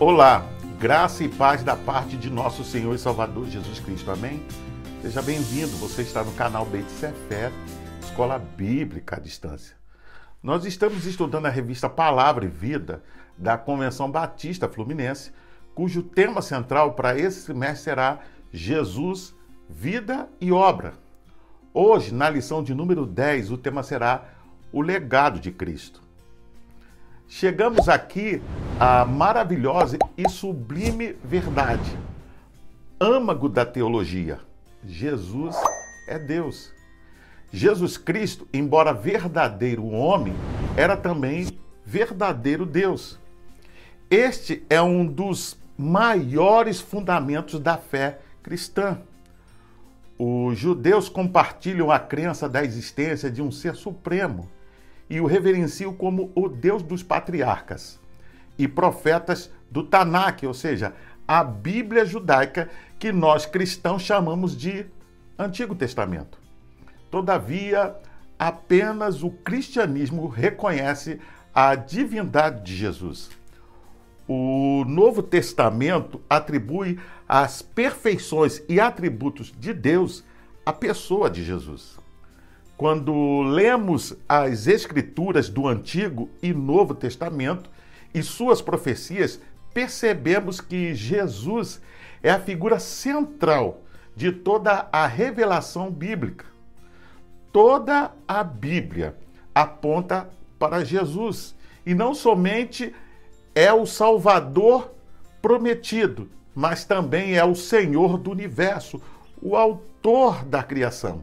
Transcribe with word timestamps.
Olá, 0.00 0.46
graça 0.78 1.22
e 1.22 1.28
paz 1.28 1.62
da 1.62 1.76
parte 1.76 2.16
de 2.16 2.30
nosso 2.30 2.64
Senhor 2.64 2.94
e 2.94 2.98
Salvador 2.98 3.46
Jesus 3.48 3.80
Cristo. 3.80 4.10
Amém? 4.10 4.42
Seja 5.02 5.20
bem-vindo. 5.20 5.76
Você 5.76 6.00
está 6.00 6.24
no 6.24 6.32
canal 6.32 6.64
Beit 6.64 6.90
Sefer, 6.90 7.52
Escola 8.00 8.38
Bíblica 8.38 9.16
à 9.16 9.20
Distância. 9.20 9.76
Nós 10.42 10.64
estamos 10.64 11.04
estudando 11.04 11.44
a 11.44 11.50
revista 11.50 11.86
Palavra 11.86 12.46
e 12.46 12.48
Vida 12.48 13.02
da 13.36 13.58
Convenção 13.58 14.10
Batista 14.10 14.70
Fluminense, 14.70 15.32
cujo 15.74 16.02
tema 16.02 16.40
central 16.40 16.94
para 16.94 17.18
esse 17.18 17.42
semestre 17.42 17.84
será 17.84 18.20
Jesus, 18.50 19.34
Vida 19.68 20.30
e 20.40 20.50
Obra. 20.50 20.94
Hoje, 21.74 22.14
na 22.14 22.30
lição 22.30 22.62
de 22.62 22.72
número 22.72 23.04
10, 23.04 23.50
o 23.50 23.58
tema 23.58 23.82
será 23.82 24.24
o 24.72 24.80
legado 24.80 25.38
de 25.38 25.52
Cristo. 25.52 26.00
Chegamos 27.32 27.88
aqui 27.88 28.42
à 28.78 29.04
maravilhosa 29.04 29.96
e 30.18 30.28
sublime 30.28 31.12
verdade, 31.22 31.96
âmago 33.00 33.48
da 33.48 33.64
teologia. 33.64 34.40
Jesus 34.84 35.54
é 36.08 36.18
Deus. 36.18 36.72
Jesus 37.52 37.96
Cristo, 37.96 38.48
embora 38.52 38.92
verdadeiro 38.92 39.86
homem, 39.86 40.34
era 40.76 40.96
também 40.96 41.56
verdadeiro 41.86 42.66
Deus. 42.66 43.16
Este 44.10 44.64
é 44.68 44.82
um 44.82 45.06
dos 45.06 45.56
maiores 45.78 46.80
fundamentos 46.80 47.60
da 47.60 47.78
fé 47.78 48.18
cristã. 48.42 48.98
Os 50.18 50.58
judeus 50.58 51.08
compartilham 51.08 51.92
a 51.92 51.98
crença 52.00 52.48
da 52.48 52.64
existência 52.64 53.30
de 53.30 53.40
um 53.40 53.52
ser 53.52 53.76
supremo 53.76 54.48
e 55.10 55.20
o 55.20 55.26
reverenciam 55.26 55.92
como 55.92 56.30
o 56.36 56.48
Deus 56.48 56.82
dos 56.82 57.02
patriarcas 57.02 57.98
e 58.56 58.68
profetas 58.68 59.50
do 59.68 59.82
Tanakh, 59.82 60.44
ou 60.46 60.54
seja, 60.54 60.94
a 61.26 61.44
Bíblia 61.44 62.04
judaica 62.04 62.70
que 62.98 63.12
nós 63.12 63.44
cristãos 63.44 64.02
chamamos 64.02 64.56
de 64.56 64.86
Antigo 65.38 65.74
Testamento. 65.74 66.38
Todavia, 67.10 67.96
apenas 68.38 69.22
o 69.22 69.30
cristianismo 69.30 70.28
reconhece 70.28 71.20
a 71.54 71.74
divindade 71.74 72.64
de 72.64 72.76
Jesus. 72.76 73.30
O 74.28 74.84
Novo 74.86 75.22
Testamento 75.22 76.20
atribui 76.30 77.00
as 77.28 77.62
perfeições 77.62 78.62
e 78.68 78.78
atributos 78.78 79.52
de 79.58 79.72
Deus 79.72 80.24
à 80.64 80.72
pessoa 80.72 81.28
de 81.28 81.42
Jesus. 81.44 81.99
Quando 82.80 83.42
lemos 83.42 84.16
as 84.26 84.66
Escrituras 84.66 85.50
do 85.50 85.68
Antigo 85.68 86.30
e 86.42 86.50
Novo 86.50 86.94
Testamento 86.94 87.68
e 88.14 88.22
suas 88.22 88.62
profecias, 88.62 89.38
percebemos 89.74 90.62
que 90.62 90.94
Jesus 90.94 91.78
é 92.22 92.30
a 92.30 92.40
figura 92.40 92.78
central 92.78 93.82
de 94.16 94.32
toda 94.32 94.88
a 94.90 95.06
revelação 95.06 95.90
bíblica. 95.90 96.46
Toda 97.52 98.12
a 98.26 98.42
Bíblia 98.42 99.14
aponta 99.54 100.30
para 100.58 100.82
Jesus 100.82 101.54
e 101.84 101.94
não 101.94 102.14
somente 102.14 102.94
é 103.54 103.70
o 103.70 103.84
Salvador 103.84 104.90
prometido, 105.42 106.30
mas 106.54 106.86
também 106.86 107.36
é 107.36 107.44
o 107.44 107.54
Senhor 107.54 108.16
do 108.16 108.30
universo, 108.30 108.98
o 109.42 109.54
autor 109.54 110.42
da 110.46 110.62
criação. 110.62 111.22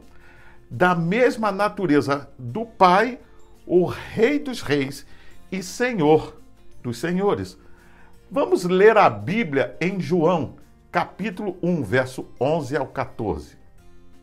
Da 0.69 0.93
mesma 0.93 1.49
natureza 1.49 2.29
do 2.37 2.65
Pai, 2.65 3.19
o 3.65 3.85
Rei 3.85 4.37
dos 4.37 4.61
Reis 4.61 5.05
e 5.49 5.63
Senhor 5.63 6.35
dos 6.83 6.97
Senhores. 6.97 7.57
Vamos 8.29 8.65
ler 8.65 8.97
a 8.97 9.09
Bíblia 9.09 9.77
em 9.79 9.97
João, 10.01 10.55
capítulo 10.91 11.57
1, 11.63 11.83
verso 11.83 12.25
11 12.39 12.75
ao 12.75 12.87
14. 12.87 13.55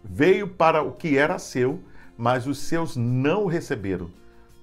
Veio 0.05 0.47
para 0.47 0.83
o 0.83 0.93
que 0.93 1.17
era 1.17 1.39
seu, 1.39 1.81
mas 2.17 2.47
os 2.47 2.59
seus 2.59 2.95
não 2.95 3.45
o 3.45 3.49
receberam. 3.49 4.11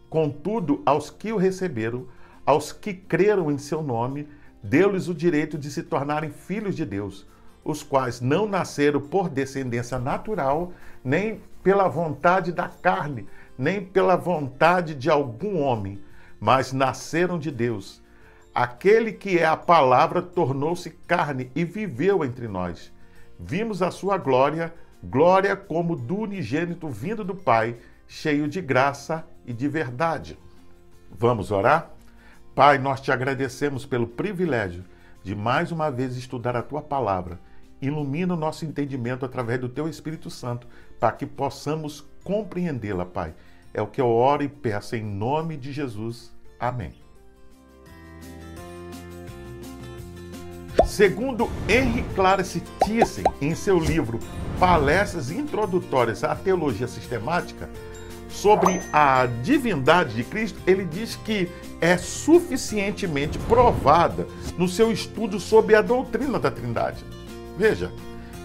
Contudo, 0.07 0.83
aos 0.85 1.09
que 1.09 1.33
o 1.33 1.37
receberam, 1.37 2.05
aos 2.45 2.71
que 2.71 2.93
creram 2.93 3.51
em 3.51 3.57
seu 3.57 3.81
nome, 3.81 4.27
deu-lhes 4.61 5.07
o 5.07 5.15
direito 5.15 5.57
de 5.57 5.71
se 5.71 5.81
tornarem 5.81 6.29
filhos 6.29 6.75
de 6.75 6.85
Deus, 6.85 7.25
os 7.63 7.81
quais 7.81 8.21
não 8.21 8.47
nasceram 8.47 9.01
por 9.01 9.29
descendência 9.29 9.97
natural, 9.97 10.73
nem 11.03 11.39
pela 11.63 11.87
vontade 11.87 12.51
da 12.51 12.67
carne, 12.67 13.27
nem 13.57 13.83
pela 13.83 14.15
vontade 14.15 14.95
de 14.95 15.09
algum 15.09 15.61
homem, 15.61 16.01
mas 16.39 16.73
nasceram 16.73 17.37
de 17.37 17.51
Deus. 17.51 18.01
Aquele 18.53 19.13
que 19.13 19.39
é 19.39 19.45
a 19.45 19.55
palavra 19.55 20.21
tornou-se 20.21 20.89
carne 21.07 21.51
e 21.55 21.63
viveu 21.63 22.25
entre 22.25 22.47
nós. 22.47 22.91
Vimos 23.39 23.81
a 23.81 23.91
sua 23.91 24.17
glória, 24.17 24.73
glória 25.03 25.55
como 25.55 25.95
do 25.95 26.17
unigênito 26.17 26.89
vindo 26.89 27.23
do 27.23 27.35
Pai, 27.35 27.77
cheio 28.07 28.47
de 28.47 28.59
graça 28.61 29.25
e 29.45 29.53
de 29.53 29.67
verdade. 29.67 30.37
Vamos 31.09 31.51
orar? 31.51 31.91
Pai, 32.53 32.77
nós 32.77 32.99
te 32.99 33.11
agradecemos 33.11 33.85
pelo 33.85 34.05
privilégio 34.05 34.83
de 35.23 35.35
mais 35.35 35.71
uma 35.71 35.89
vez 35.89 36.17
estudar 36.17 36.55
a 36.55 36.61
tua 36.61 36.81
palavra. 36.81 37.39
Ilumina 37.81 38.33
o 38.33 38.37
nosso 38.37 38.63
entendimento 38.63 39.25
através 39.25 39.59
do 39.59 39.67
teu 39.67 39.87
Espírito 39.87 40.29
Santo, 40.29 40.67
para 40.99 41.11
que 41.13 41.25
possamos 41.25 42.05
compreendê-la, 42.23 43.05
Pai. 43.05 43.33
É 43.73 43.81
o 43.81 43.87
que 43.87 43.99
eu 43.99 44.07
oro 44.07 44.43
e 44.43 44.47
peço 44.47 44.95
em 44.95 45.03
nome 45.03 45.57
de 45.57 45.71
Jesus. 45.71 46.31
Amém. 46.59 46.93
Segundo 50.85 51.49
Henry 51.67 52.03
Clarence 52.13 52.61
Thyssen, 52.83 53.23
em 53.41 53.55
seu 53.55 53.79
livro 53.79 54.19
Palestras 54.59 55.31
Introdutórias 55.31 56.23
à 56.23 56.35
Teologia 56.35 56.87
Sistemática, 56.87 57.69
sobre 58.29 58.81
a 58.93 59.25
divindade 59.41 60.15
de 60.15 60.23
Cristo, 60.23 60.59
ele 60.67 60.85
diz 60.85 61.15
que 61.15 61.49
é 61.79 61.97
suficientemente 61.97 63.37
provada 63.39 64.27
no 64.57 64.67
seu 64.67 64.91
estudo 64.91 65.39
sobre 65.39 65.75
a 65.75 65.81
doutrina 65.81 66.39
da 66.39 66.51
Trindade. 66.51 67.03
Veja, 67.61 67.91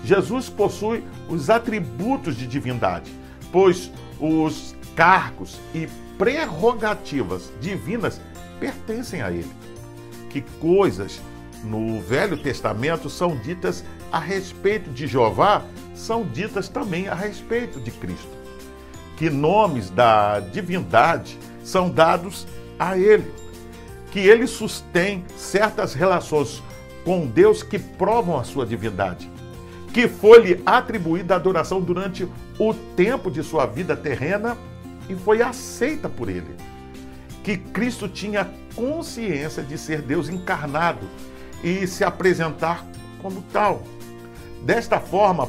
Jesus 0.05 0.51
possui 0.51 1.03
os 1.27 1.49
atributos 1.49 2.37
de 2.37 2.47
divindade, 2.47 3.11
pois 3.51 3.91
os 4.21 4.77
cargos 4.95 5.59
e 5.75 5.89
prerrogativas 6.19 7.51
divinas 7.59 8.21
pertencem 8.61 9.23
a 9.23 9.31
ele. 9.31 9.51
Que 10.29 10.43
coisas 10.61 11.19
no 11.65 11.99
Velho 12.03 12.37
Testamento 12.37 13.09
são 13.09 13.39
ditas 13.39 13.83
a 14.13 14.19
respeito 14.19 14.91
de 14.91 15.07
Jeová, 15.07 15.65
são 15.95 16.23
ditas 16.23 16.69
também 16.69 17.09
a 17.09 17.15
respeito 17.15 17.81
de 17.81 17.91
Cristo 17.91 18.37
que 19.17 19.31
nomes 19.31 19.89
da 19.89 20.41
divindade 20.41 21.39
são 21.65 21.89
dados 21.89 22.47
a 22.79 22.99
ele, 22.99 23.33
que 24.13 24.21
ele 24.21 24.47
sustém 24.47 25.25
certas 25.39 25.95
relações 25.95 26.63
com 27.07 27.25
Deus 27.25 27.63
que 27.63 27.79
provam 27.79 28.37
a 28.37 28.43
sua 28.43 28.67
divindade, 28.67 29.31
que 29.95 30.09
foi-lhe 30.09 30.61
atribuída 30.67 31.35
a 31.35 31.37
adoração 31.37 31.81
durante 31.81 32.29
o 32.59 32.75
tempo 32.75 33.31
de 33.31 33.45
sua 33.45 33.65
vida 33.65 33.97
terrena 33.97 34.59
e 35.09 35.15
foi 35.15 35.41
aceita 35.41 36.09
por 36.09 36.29
ele, 36.29 36.57
que 37.45 37.57
Cristo 37.57 38.09
tinha 38.09 38.51
consciência 38.75 39.63
de 39.63 39.79
ser 39.79 40.03
Deus 40.03 40.29
encarnado 40.29 41.07
e 41.63 41.87
se 41.87 42.03
apresentar 42.03 42.85
como 43.23 43.41
tal. 43.53 43.85
Desta 44.63 44.99
forma, 44.99 45.49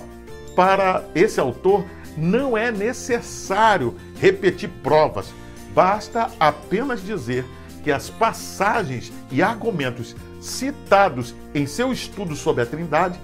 para 0.55 1.03
esse 1.15 1.39
autor, 1.39 1.83
não 2.15 2.55
é 2.55 2.71
necessário 2.71 3.95
repetir 4.21 4.69
provas, 4.83 5.33
basta 5.73 6.29
apenas 6.39 7.03
dizer 7.03 7.43
que 7.83 7.91
as 7.91 8.11
passagens 8.11 9.11
e 9.31 9.41
argumentos 9.41 10.15
citados 10.47 11.35
em 11.53 11.65
seu 11.65 11.91
estudo 11.91 12.35
sobre 12.35 12.63
a 12.63 12.65
Trindade 12.65 13.19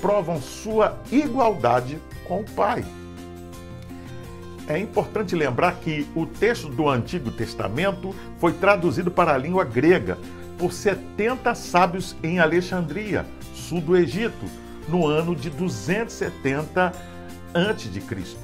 provam 0.00 0.40
sua 0.40 0.98
igualdade 1.10 1.98
com 2.26 2.40
o 2.40 2.50
Pai. 2.50 2.84
É 4.68 4.78
importante 4.78 5.34
lembrar 5.34 5.76
que 5.76 6.06
o 6.14 6.26
texto 6.26 6.68
do 6.68 6.88
Antigo 6.88 7.30
Testamento 7.30 8.14
foi 8.38 8.52
traduzido 8.52 9.10
para 9.10 9.34
a 9.34 9.38
língua 9.38 9.64
grega 9.64 10.18
por 10.58 10.72
70 10.72 11.54
sábios 11.54 12.14
em 12.22 12.38
Alexandria, 12.38 13.24
sul 13.54 13.80
do 13.80 13.96
Egito, 13.96 14.46
no 14.88 15.06
ano 15.06 15.34
de 15.34 15.50
270 15.50 16.92
a.C., 17.54 18.36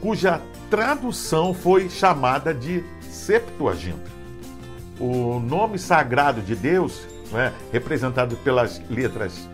cuja 0.00 0.40
tradução 0.68 1.54
foi 1.54 1.88
chamada 1.88 2.52
de 2.52 2.84
Septuaginta. 3.00 4.10
O 4.98 5.38
nome 5.38 5.78
sagrado 5.78 6.40
de 6.40 6.56
Deus, 6.56 7.06
né, 7.32 7.52
representado 7.72 8.36
pelas 8.36 8.80
letras 8.88 9.48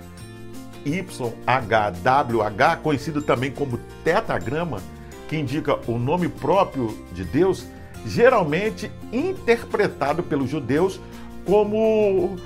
YHWH, 0.84 2.76
conhecido 2.82 3.22
também 3.22 3.50
como 3.50 3.78
tetagrama, 4.04 4.80
que 5.28 5.36
indica 5.36 5.78
o 5.86 5.98
nome 5.98 6.28
próprio 6.28 6.96
de 7.12 7.24
Deus, 7.24 7.66
geralmente 8.04 8.90
interpretado 9.12 10.22
pelos 10.22 10.50
judeus 10.50 11.00
como 11.46 12.36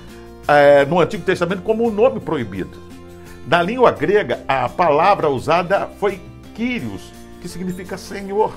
é, 0.47 0.85
no 0.85 0.99
Antigo 0.99 1.23
Testamento 1.23 1.61
como 1.63 1.85
um 1.85 1.91
nome 1.91 2.19
proibido. 2.19 2.87
Na 3.47 3.61
língua 3.61 3.91
grega, 3.91 4.43
a 4.47 4.67
palavra 4.69 5.29
usada 5.29 5.89
foi 5.99 6.21
Kyrios, 6.53 7.11
que 7.41 7.47
significa 7.47 7.97
Senhor. 7.97 8.53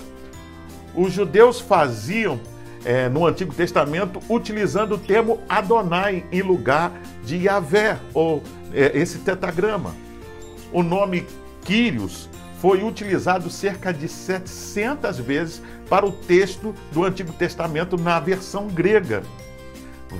Os 0.94 1.12
judeus 1.12 1.61
faziam 1.61 2.40
é, 2.84 3.08
no 3.08 3.26
Antigo 3.26 3.54
Testamento 3.54 4.20
utilizando 4.28 4.94
o 4.94 4.98
termo 4.98 5.40
Adonai 5.48 6.24
em 6.32 6.42
lugar 6.42 6.92
de 7.24 7.36
Yahvé, 7.36 7.98
ou 8.14 8.42
é, 8.72 8.98
esse 8.98 9.18
tetagrama. 9.18 9.94
O 10.72 10.82
nome 10.82 11.26
Kyrios 11.64 12.28
foi 12.60 12.82
utilizado 12.82 13.48
cerca 13.50 13.92
de 13.92 14.06
700 14.06 15.18
vezes 15.18 15.62
para 15.88 16.06
o 16.06 16.12
texto 16.12 16.74
do 16.92 17.04
Antigo 17.04 17.32
Testamento 17.32 17.96
na 17.96 18.20
versão 18.20 18.68
grega. 18.68 19.22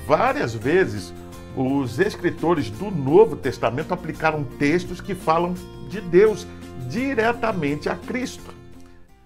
Várias 0.07 0.53
vezes 0.53 1.13
os 1.55 1.99
escritores 1.99 2.69
do 2.69 2.89
Novo 2.89 3.35
Testamento 3.35 3.93
aplicaram 3.93 4.43
textos 4.43 5.01
que 5.01 5.13
falam 5.13 5.53
de 5.89 6.01
Deus 6.01 6.47
diretamente 6.89 7.89
a 7.89 7.95
Cristo. 7.95 8.53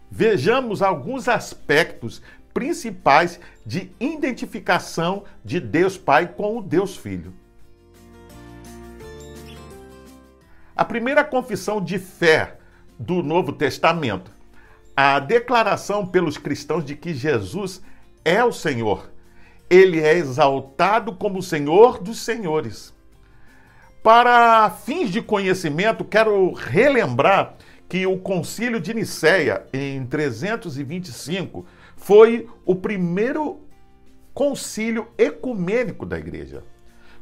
Vejamos 0.09 0.81
alguns 0.81 1.27
aspectos 1.27 2.21
principais 2.55 3.39
de 3.63 3.91
identificação 3.99 5.25
de 5.43 5.59
Deus 5.59 5.95
Pai 5.95 6.25
com 6.27 6.57
o 6.57 6.61
Deus 6.63 6.97
Filho. 6.97 7.31
A 10.75 10.83
primeira 10.83 11.23
confissão 11.23 11.79
de 11.79 11.99
fé 11.99 12.57
do 12.97 13.21
Novo 13.21 13.53
Testamento, 13.53 14.31
a 14.97 15.19
declaração 15.19 16.07
pelos 16.07 16.39
cristãos 16.39 16.83
de 16.83 16.95
que 16.95 17.13
Jesus 17.13 17.79
é 18.23 18.43
o 18.43 18.51
Senhor 18.51 19.13
ele 19.69 19.99
é 19.99 20.13
exaltado 20.13 21.13
como 21.13 21.41
Senhor 21.41 22.01
dos 22.01 22.19
Senhores. 22.19 22.93
Para 24.03 24.69
fins 24.69 25.09
de 25.09 25.21
conhecimento, 25.21 26.05
quero 26.05 26.53
relembrar 26.53 27.55
que 27.89 28.05
o 28.05 28.17
Concílio 28.17 28.79
de 28.79 28.93
Nicéia, 28.93 29.65
em 29.73 30.05
325, 30.05 31.65
foi 32.05 32.47
o 32.63 32.75
primeiro 32.75 33.61
concílio 34.31 35.07
ecumênico 35.17 36.05
da 36.05 36.19
igreja, 36.19 36.63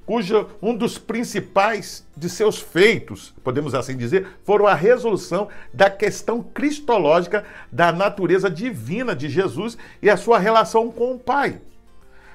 cujo 0.06 0.50
um 0.62 0.76
dos 0.76 0.98
principais 0.98 2.06
de 2.18 2.30
seus 2.30 2.60
feitos, 2.60 3.34
podemos 3.46 3.74
assim 3.74 3.96
dizer, 3.96 4.28
foram 4.44 4.68
a 4.68 4.74
resolução 4.74 5.48
da 5.74 5.90
questão 5.90 6.44
cristológica 6.44 7.46
da 7.72 7.94
natureza 7.94 8.50
divina 8.50 9.16
de 9.16 9.30
Jesus 9.30 9.78
e 10.02 10.10
a 10.10 10.18
sua 10.18 10.38
relação 10.38 10.92
com 10.92 11.14
o 11.14 11.20
Pai. 11.20 11.62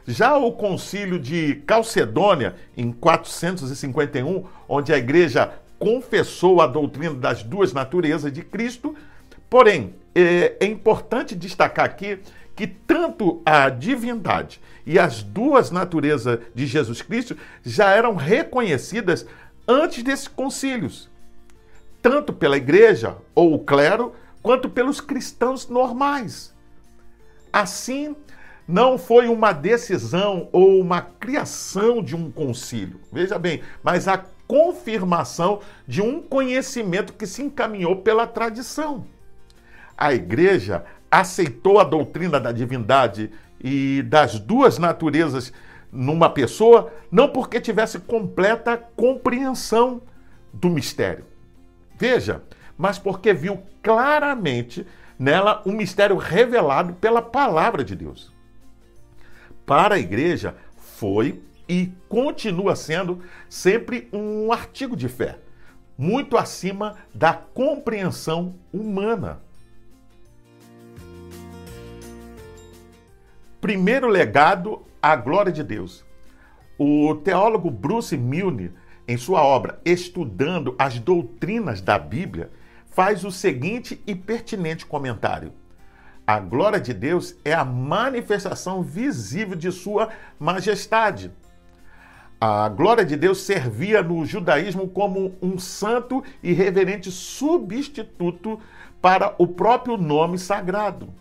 Já 0.07 0.39
o 0.39 0.51
concílio 0.53 1.19
de 1.19 1.57
Calcedônia, 1.67 2.57
em 2.75 2.91
451, 2.91 4.47
onde 4.67 4.91
a 4.91 4.97
igreja 4.97 5.53
confessou 5.79 6.63
a 6.63 6.67
doutrina 6.67 7.13
das 7.13 7.43
duas 7.43 7.75
naturezas 7.75 8.33
de 8.33 8.41
Cristo, 8.43 8.97
porém, 9.49 9.95
é, 10.15 10.57
é 10.61 10.67
importante 10.67 11.35
destacar 11.35 11.85
aqui 11.85 12.19
que 12.57 12.67
tanto 12.67 13.41
a 13.47 13.69
divindade 13.69 14.61
e 14.85 14.99
as 14.99 15.23
duas 15.23 15.71
naturezas 15.71 16.41
de 16.55 16.67
Jesus 16.67 17.03
Cristo 17.03 17.37
já 17.65 17.91
eram 17.91 18.17
reconhecidas 18.17 19.25
antes 19.67 20.03
desses 20.03 20.27
concílios, 20.27 21.09
tanto 22.03 22.33
pela 22.33 22.57
igreja 22.57 23.17
ou 23.35 23.55
o 23.55 23.59
clero, 23.59 24.13
quanto 24.43 24.69
pelos 24.69 25.01
cristãos 25.01 25.69
normais. 25.69 26.55
Assim, 27.53 28.17
não 28.67 28.99
foi 28.99 29.29
uma 29.29 29.53
decisão 29.53 30.49
ou 30.53 30.81
uma 30.81 31.01
criação 31.01 32.03
de 32.03 32.17
um 32.17 32.31
concílio, 32.31 33.01
veja 33.13 33.39
bem, 33.39 33.63
mas 33.83 34.09
a 34.09 34.25
confirmação 34.49 35.61
de 35.87 36.03
um 36.03 36.21
conhecimento 36.21 37.13
que 37.13 37.27
se 37.27 37.43
encaminhou 37.43 37.97
pela 37.97 38.27
tradição. 38.27 39.07
A 39.99 40.15
igreja 40.15 40.85
aceitou 41.11 41.81
a 41.81 41.85
doutrina 41.85 42.39
da 42.39 42.53
divindade 42.53 43.31
e 43.61 44.03
das 44.03 44.39
duas 44.39 44.79
naturezas 44.79 45.53
numa 45.91 46.31
pessoa, 46.31 46.93
não 47.11 47.29
porque 47.29 47.61
tivesse 47.61 47.99
completa 47.99 48.77
compreensão 48.77 50.01
do 50.53 50.71
mistério. 50.71 51.25
Veja, 51.99 52.43
mas 52.77 52.99
porque 52.99 53.35
viu 53.35 53.61
claramente 53.83 54.87
nela 55.19 55.63
um 55.67 55.73
mistério 55.73 56.17
revelado 56.17 56.95
pela 56.95 57.21
palavra 57.21 57.83
de 57.83 57.97
Deus 57.97 58.39
para 59.69 59.97
a 59.97 59.99
igreja 59.99 60.57
foi 60.79 61.43
e 61.69 61.93
continua 62.09 62.75
sendo 62.75 63.23
sempre 63.51 64.09
um 64.11 64.51
artigo 64.51 64.97
de 64.97 65.11
fé, 65.11 65.39
muito 65.99 66.39
acima 66.39 66.97
da 67.15 67.35
compreensão 67.35 68.55
humana. 68.73 69.43
Primeiro 73.61 74.07
legado, 74.07 74.87
a 75.03 75.17
glória 75.17 75.51
de 75.51 75.65
Deus. 75.65 76.05
O 76.79 77.17
teólogo 77.17 77.73
Bruce 77.73 78.17
Milne, 78.17 78.71
em 79.07 79.17
sua 79.17 79.43
obra 79.43 79.81
Estudando 79.85 80.77
as 80.79 81.01
Doutrinas 81.01 81.81
da 81.81 81.99
Bíblia, 81.99 82.53
faz 82.89 83.25
o 83.25 83.33
seguinte 83.33 84.01
e 84.07 84.15
pertinente 84.15 84.87
comentário. 84.87 85.53
A 86.25 86.39
glória 86.39 86.79
de 86.79 86.95
Deus 86.95 87.35
é 87.45 87.53
a 87.53 87.65
manifestação 87.65 88.81
visível 88.81 89.57
de 89.57 89.73
sua 89.73 90.11
majestade. 90.39 91.33
A 92.41 92.69
glória 92.69 93.05
de 93.05 93.17
Deus 93.17 93.41
servia 93.41 94.05
no 94.05 94.25
judaísmo 94.25 94.87
como 94.87 95.35
um 95.43 95.59
santo 95.59 96.23
e 96.45 96.53
reverente 96.53 97.11
substituto 97.11 98.61
para 99.03 99.35
o 99.37 99.49
próprio 99.49 99.97
nome 99.97 100.39
sagrado. 100.39 101.13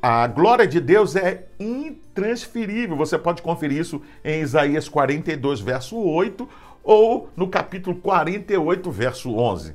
A 0.00 0.28
glória 0.28 0.64
de 0.64 0.80
Deus 0.80 1.16
é 1.16 1.48
intransferível. 1.58 2.96
Você 2.96 3.18
pode 3.18 3.42
conferir 3.42 3.80
isso 3.80 4.00
em 4.24 4.40
Isaías 4.40 4.88
42, 4.88 5.60
verso 5.60 5.96
8, 5.98 6.48
ou 6.84 7.28
no 7.36 7.48
capítulo 7.48 7.96
48, 7.96 8.90
verso 8.92 9.34
11. 9.34 9.74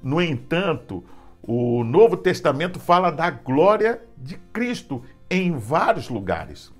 No 0.00 0.22
entanto, 0.22 1.02
o 1.42 1.82
Novo 1.82 2.16
Testamento 2.16 2.78
fala 2.78 3.10
da 3.10 3.28
glória 3.28 4.00
de 4.16 4.36
Cristo 4.52 5.02
em 5.28 5.56
vários 5.56 6.08
lugares. 6.08 6.72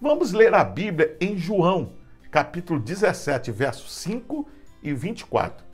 Vamos 0.00 0.32
ler 0.32 0.54
a 0.54 0.62
Bíblia 0.62 1.16
em 1.20 1.36
João, 1.36 1.94
capítulo 2.30 2.78
17, 2.78 3.50
versos 3.50 3.92
5 3.92 4.48
e 4.84 4.92
24. 4.94 5.64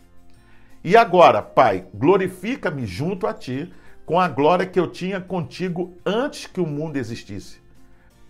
E 0.82 0.96
agora, 0.96 1.42
Pai, 1.42 1.86
glorifica-me 1.94 2.86
junto 2.86 3.26
a 3.26 3.34
ti 3.34 3.70
com 4.10 4.18
a 4.18 4.26
glória 4.26 4.66
que 4.66 4.80
eu 4.80 4.88
tinha 4.88 5.20
contigo 5.20 5.96
antes 6.04 6.44
que 6.44 6.60
o 6.60 6.66
mundo 6.66 6.96
existisse. 6.96 7.60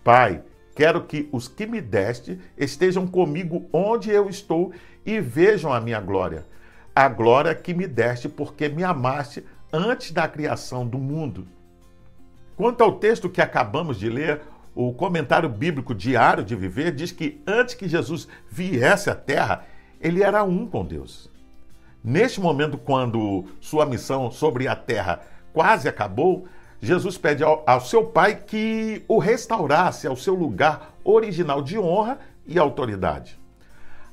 Pai, 0.03 0.43
quero 0.75 1.05
que 1.05 1.27
os 1.31 1.47
que 1.47 1.65
me 1.65 1.81
deste 1.81 2.39
estejam 2.55 3.07
comigo 3.07 3.67
onde 3.73 4.11
eu 4.11 4.29
estou 4.29 4.71
e 5.03 5.19
vejam 5.19 5.73
a 5.73 5.81
minha 5.81 5.99
glória. 5.99 6.45
A 6.95 7.09
glória 7.09 7.55
que 7.55 7.73
me 7.73 7.87
deste 7.87 8.29
porque 8.29 8.69
me 8.69 8.83
amaste 8.83 9.43
antes 9.73 10.11
da 10.11 10.27
criação 10.27 10.85
do 10.85 10.99
mundo. 10.99 11.47
Quanto 12.55 12.83
ao 12.83 12.99
texto 12.99 13.27
que 13.27 13.41
acabamos 13.41 13.97
de 13.97 14.07
ler, 14.07 14.39
o 14.75 14.93
comentário 14.93 15.49
bíblico 15.49 15.95
Diário 15.95 16.43
de 16.43 16.55
Viver 16.55 16.91
diz 16.91 17.11
que 17.11 17.41
antes 17.47 17.73
que 17.73 17.89
Jesus 17.89 18.27
viesse 18.51 19.09
à 19.09 19.15
Terra, 19.15 19.65
ele 19.99 20.21
era 20.21 20.43
um 20.43 20.67
com 20.67 20.85
Deus. 20.85 21.27
Neste 22.03 22.39
momento, 22.39 22.77
quando 22.77 23.45
sua 23.59 23.83
missão 23.83 24.29
sobre 24.29 24.67
a 24.67 24.75
terra 24.75 25.21
quase 25.53 25.87
acabou, 25.87 26.47
Jesus 26.81 27.17
pede 27.17 27.43
ao, 27.43 27.63
ao, 27.65 27.81
seu 27.81 28.05
Pai 28.05 28.35
que 28.35 29.03
o 29.07 29.19
restaurasse 29.19 30.07
ao 30.07 30.15
seu 30.15 30.33
lugar 30.33 30.95
original 31.03 31.61
de 31.61 31.77
honra 31.77 32.19
e 32.45 32.57
autoridade. 32.57 33.39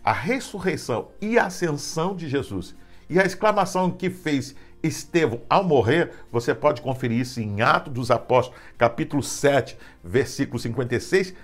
A 0.05 0.13
ressurreição 0.13 1.09
e 1.21 1.39
ascensão 1.39 2.15
de 2.15 2.29
Jesus 2.29 2.75
e 3.09 3.19
a 3.19 3.25
exclamação 3.25 3.91
que 3.91 4.11
fez 4.11 4.55
Estevão, 4.83 5.41
ao 5.51 5.65
morrer, 5.65 6.13
você 6.31 6.55
pode 6.55 6.81
conferir 6.81 7.21
isso 7.21 7.41
em 7.41 7.61
Atos 7.61 7.93
dos 7.93 8.11
Apóstolos, 8.11 8.61
capítulo 8.77 9.23
7, 9.23 9.77
versículo 10.05 10.59
56, 10.59 11.35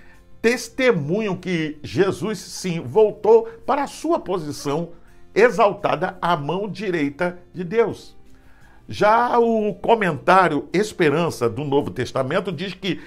testemunham 0.41 1.35
que 1.35 1.77
Jesus 1.83 2.39
sim 2.39 2.79
voltou 2.79 3.45
para 3.65 3.83
a 3.83 3.87
sua 3.87 4.19
posição 4.19 4.91
exaltada 5.33 6.17
à 6.21 6.37
mão 6.37 6.69
direita 6.69 7.37
de 7.53 7.63
Deus. 7.63 8.15
Já 8.87 9.39
o 9.39 9.73
comentário 9.73 10.69
Esperança 10.71 11.49
do 11.49 11.63
Novo 11.63 11.89
Testamento 11.89 12.51
diz 12.51 12.73
que 12.73 13.01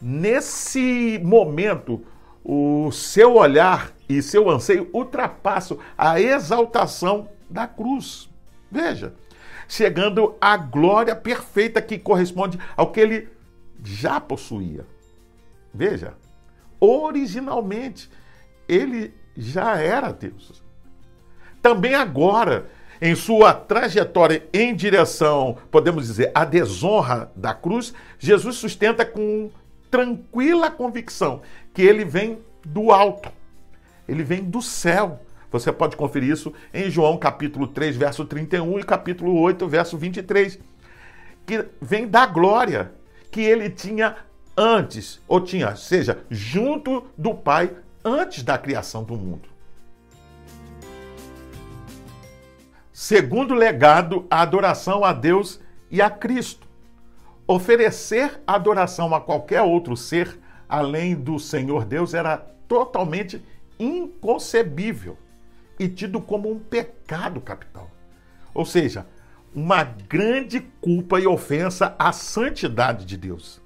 nesse 0.00 1.20
momento 1.22 2.04
o 2.44 2.90
seu 2.90 3.36
olhar 3.36 3.92
e 4.08 4.20
seu 4.22 4.50
anseio 4.50 4.88
ultrapassam 4.92 5.78
a 5.96 6.20
exaltação 6.20 7.28
da 7.48 7.66
cruz. 7.66 8.28
Veja, 8.70 9.14
chegando 9.68 10.34
à 10.40 10.56
glória 10.56 11.14
perfeita 11.14 11.80
que 11.80 11.98
corresponde 11.98 12.58
ao 12.76 12.90
que 12.90 13.00
ele 13.00 13.28
já 13.84 14.20
possuía. 14.20 14.84
Veja, 15.72 16.14
originalmente 16.80 18.10
ele 18.68 19.14
já 19.36 19.76
era 19.78 20.12
Deus. 20.12 20.62
Também 21.62 21.94
agora, 21.94 22.68
em 23.00 23.14
sua 23.14 23.54
trajetória 23.54 24.46
em 24.52 24.74
direção, 24.74 25.56
podemos 25.70 26.06
dizer, 26.06 26.30
à 26.34 26.44
desonra 26.44 27.32
da 27.34 27.54
cruz, 27.54 27.94
Jesus 28.18 28.56
sustenta 28.56 29.04
com 29.04 29.50
tranquila 29.90 30.70
convicção 30.70 31.40
que 31.72 31.82
ele 31.82 32.04
vem 32.04 32.38
do 32.64 32.92
alto, 32.92 33.30
ele 34.08 34.22
vem 34.22 34.44
do 34.44 34.60
céu. 34.60 35.20
Você 35.50 35.72
pode 35.72 35.96
conferir 35.96 36.30
isso 36.30 36.52
em 36.72 36.88
João 36.90 37.16
capítulo 37.16 37.66
3, 37.66 37.96
verso 37.96 38.24
31 38.24 38.78
e 38.78 38.84
capítulo 38.84 39.40
8, 39.40 39.66
verso 39.66 39.98
23, 39.98 40.60
que 41.44 41.64
vem 41.80 42.06
da 42.06 42.26
glória 42.26 42.92
que 43.32 43.40
ele 43.40 43.68
tinha 43.68 44.16
antes, 44.56 45.20
ou 45.26 45.40
tinha, 45.40 45.74
seja, 45.74 46.18
junto 46.30 47.06
do 47.16 47.34
Pai 47.34 47.72
antes 48.04 48.42
da 48.42 48.56
criação 48.58 49.02
do 49.02 49.16
mundo. 49.16 49.49
Segundo 53.02 53.54
legado, 53.54 54.26
a 54.30 54.42
adoração 54.42 55.06
a 55.06 55.14
Deus 55.14 55.58
e 55.90 56.02
a 56.02 56.10
Cristo. 56.10 56.68
Oferecer 57.46 58.42
adoração 58.46 59.14
a 59.14 59.20
qualquer 59.22 59.62
outro 59.62 59.96
ser 59.96 60.38
além 60.68 61.14
do 61.14 61.38
Senhor 61.38 61.86
Deus 61.86 62.12
era 62.12 62.36
totalmente 62.68 63.42
inconcebível 63.78 65.16
e 65.78 65.88
tido 65.88 66.20
como 66.20 66.52
um 66.52 66.58
pecado 66.58 67.40
capital. 67.40 67.90
Ou 68.52 68.66
seja, 68.66 69.06
uma 69.54 69.82
grande 69.82 70.60
culpa 70.60 71.18
e 71.18 71.26
ofensa 71.26 71.96
à 71.98 72.12
santidade 72.12 73.06
de 73.06 73.16
Deus. 73.16 73.62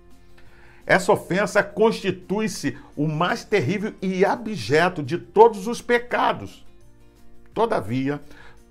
Essa 0.86 1.12
ofensa 1.12 1.60
constitui-se 1.60 2.78
o 2.96 3.08
mais 3.08 3.42
terrível 3.42 3.94
e 4.00 4.24
abjeto 4.24 5.02
de 5.02 5.18
todos 5.18 5.66
os 5.66 5.82
pecados. 5.82 6.64
Todavia, 7.52 8.20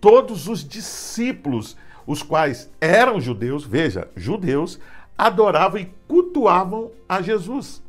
todos 0.03 0.50
os 0.50 0.67
discípulos, 0.67 1.77
os 2.05 2.22
quais 2.22 2.69
eram 2.81 3.22
judeus, 3.22 3.63
veja, 3.63 4.10
judeus, 4.17 4.77
adoravam 5.17 5.79
e 5.79 5.89
cultuavam 6.10 6.91
a 7.07 7.22
Jesus. 7.22 7.81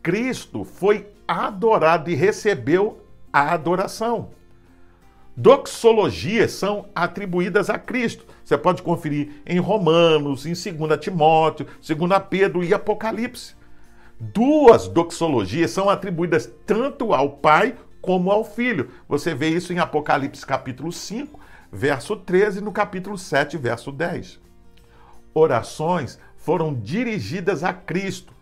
Cristo 0.00 0.62
foi 0.62 1.08
adorado 1.26 2.08
e 2.08 2.14
recebeu 2.14 3.04
a 3.32 3.52
adoração. 3.52 4.30
Doxologias 5.36 6.52
são 6.52 6.86
atribuídas 6.94 7.68
a 7.68 7.76
Cristo. 7.76 8.24
Você 8.44 8.56
pode 8.56 8.80
conferir 8.80 9.42
em 9.44 9.58
Romanos, 9.58 10.46
em 10.46 10.52
2 10.52 11.00
Timóteo, 11.00 11.66
2 11.84 12.22
Pedro 12.30 12.62
e 12.62 12.72
Apocalipse. 12.72 13.56
Duas 14.20 14.86
doxologias 14.86 15.72
são 15.72 15.90
atribuídas 15.90 16.48
tanto 16.64 17.12
ao 17.12 17.30
Pai 17.30 17.74
como 18.02 18.30
ao 18.30 18.44
filho. 18.44 18.90
Você 19.08 19.34
vê 19.34 19.48
isso 19.48 19.72
em 19.72 19.78
Apocalipse 19.78 20.44
capítulo 20.44 20.92
5, 20.92 21.40
verso 21.72 22.16
13, 22.16 22.58
e 22.58 22.60
no 22.60 22.72
capítulo 22.72 23.16
7, 23.16 23.56
verso 23.56 23.90
10. 23.90 24.40
Orações 25.32 26.18
foram 26.36 26.74
dirigidas 26.74 27.64
a 27.64 27.72
Cristo. 27.72 28.34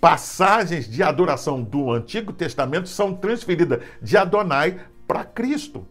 Passagens 0.00 0.88
de 0.88 1.02
adoração 1.02 1.62
do 1.62 1.92
Antigo 1.92 2.32
Testamento 2.32 2.88
são 2.88 3.14
transferidas 3.14 3.82
de 4.00 4.16
Adonai 4.16 4.80
para 5.06 5.24
Cristo. 5.24 5.86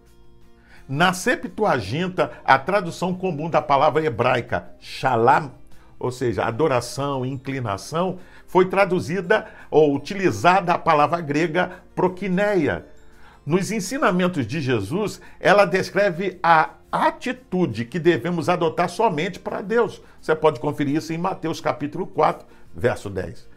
Na 0.87 1.13
Septuaginta, 1.13 2.31
a 2.43 2.57
tradução 2.57 3.13
comum 3.13 3.49
da 3.49 3.61
palavra 3.61 4.03
hebraica 4.03 4.71
shalam, 4.79 5.53
ou 6.01 6.11
seja, 6.11 6.43
adoração, 6.43 7.25
inclinação, 7.25 8.17
foi 8.47 8.65
traduzida 8.65 9.45
ou 9.69 9.95
utilizada 9.95 10.73
a 10.73 10.77
palavra 10.77 11.21
grega 11.21 11.83
prokineia. 11.95 12.85
Nos 13.45 13.71
ensinamentos 13.71 14.45
de 14.45 14.59
Jesus, 14.59 15.21
ela 15.39 15.65
descreve 15.65 16.39
a 16.41 16.71
atitude 16.91 17.85
que 17.85 17.99
devemos 17.99 18.49
adotar 18.49 18.89
somente 18.89 19.39
para 19.39 19.61
Deus. 19.61 20.01
Você 20.19 20.35
pode 20.35 20.59
conferir 20.59 20.95
isso 20.95 21.13
em 21.13 21.17
Mateus 21.17 21.61
capítulo 21.61 22.05
4, 22.07 22.45
verso 22.75 23.09
10. 23.09 23.47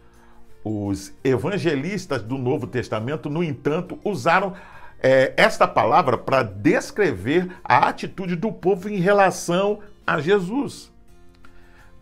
Os 0.62 1.12
evangelistas 1.24 2.22
do 2.22 2.38
Novo 2.38 2.66
Testamento, 2.66 3.28
no 3.28 3.42
entanto, 3.42 3.98
usaram 4.04 4.54
é, 5.02 5.34
esta 5.36 5.66
palavra 5.66 6.16
para 6.16 6.42
descrever 6.42 7.50
a 7.64 7.88
atitude 7.88 8.36
do 8.36 8.52
povo 8.52 8.88
em 8.88 8.96
relação 8.96 9.80
a 10.06 10.20
Jesus. 10.20 10.93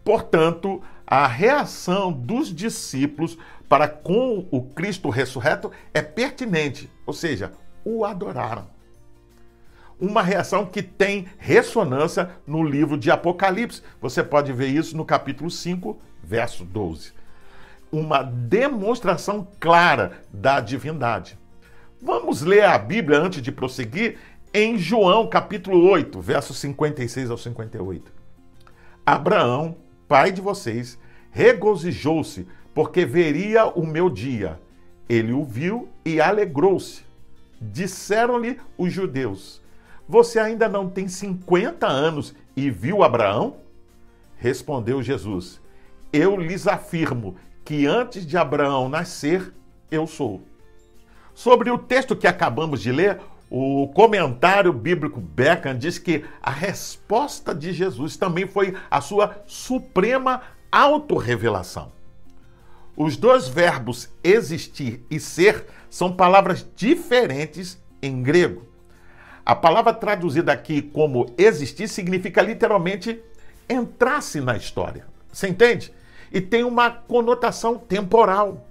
Portanto, 0.04 0.82
a 1.06 1.26
reação 1.26 2.12
dos 2.12 2.54
discípulos 2.54 3.36
para 3.68 3.88
com 3.88 4.46
o 4.50 4.62
Cristo 4.62 5.08
ressurreto 5.08 5.70
é 5.94 6.02
pertinente, 6.02 6.90
ou 7.06 7.12
seja, 7.12 7.52
o 7.84 8.04
adoraram. 8.04 8.66
Uma 9.98 10.22
reação 10.22 10.66
que 10.66 10.82
tem 10.82 11.26
ressonância 11.38 12.30
no 12.46 12.62
livro 12.62 12.98
de 12.98 13.10
Apocalipse. 13.10 13.82
Você 14.00 14.22
pode 14.22 14.52
ver 14.52 14.66
isso 14.66 14.96
no 14.96 15.04
capítulo 15.04 15.48
5, 15.48 15.98
verso 16.22 16.64
12. 16.64 17.12
Uma 17.90 18.22
demonstração 18.22 19.46
clara 19.60 20.22
da 20.32 20.58
divindade. 20.58 21.38
Vamos 22.00 22.42
ler 22.42 22.64
a 22.64 22.76
Bíblia 22.76 23.20
antes 23.20 23.40
de 23.40 23.52
prosseguir 23.52 24.18
em 24.52 24.76
João 24.76 25.28
capítulo 25.28 25.88
8, 25.88 26.20
versos 26.20 26.58
56 26.58 27.30
ao 27.30 27.38
58. 27.38 28.12
Abraão, 29.06 29.76
pai 30.12 30.30
de 30.30 30.42
vocês, 30.42 30.98
regozijou-se, 31.30 32.46
porque 32.74 33.02
veria 33.06 33.64
o 33.64 33.86
meu 33.86 34.10
dia. 34.10 34.60
Ele 35.08 35.32
o 35.32 35.42
viu 35.42 35.88
e 36.04 36.20
alegrou-se. 36.20 37.02
Disseram-lhe 37.58 38.60
os 38.76 38.92
judeus: 38.92 39.62
Você 40.06 40.38
ainda 40.38 40.68
não 40.68 40.86
tem 40.86 41.08
50 41.08 41.86
anos 41.86 42.34
e 42.54 42.70
viu 42.70 43.02
Abraão? 43.02 43.56
Respondeu 44.36 45.02
Jesus: 45.02 45.58
Eu 46.12 46.36
lhes 46.36 46.66
afirmo 46.66 47.36
que 47.64 47.86
antes 47.86 48.26
de 48.26 48.36
Abraão 48.36 48.90
nascer, 48.90 49.50
eu 49.90 50.06
sou. 50.06 50.42
Sobre 51.32 51.70
o 51.70 51.78
texto 51.78 52.14
que 52.14 52.26
acabamos 52.26 52.82
de 52.82 52.92
ler, 52.92 53.18
o 53.54 53.86
comentário 53.88 54.72
bíblico 54.72 55.20
Beckham 55.20 55.76
diz 55.76 55.98
que 55.98 56.24
a 56.42 56.50
resposta 56.50 57.54
de 57.54 57.70
Jesus 57.70 58.16
também 58.16 58.46
foi 58.46 58.74
a 58.90 58.98
sua 59.02 59.42
suprema 59.46 60.40
autorrevelação. 60.70 61.92
Os 62.96 63.14
dois 63.14 63.48
verbos 63.48 64.08
existir 64.24 65.04
e 65.10 65.20
ser 65.20 65.66
são 65.90 66.10
palavras 66.16 66.66
diferentes 66.74 67.78
em 68.00 68.22
grego. 68.22 68.66
A 69.44 69.54
palavra 69.54 69.92
traduzida 69.92 70.50
aqui 70.50 70.80
como 70.80 71.26
existir 71.36 71.88
significa 71.88 72.40
literalmente 72.40 73.22
entrar-se 73.68 74.40
na 74.40 74.56
história. 74.56 75.04
Você 75.30 75.46
entende? 75.46 75.92
E 76.32 76.40
tem 76.40 76.64
uma 76.64 76.90
conotação 76.90 77.76
temporal. 77.76 78.66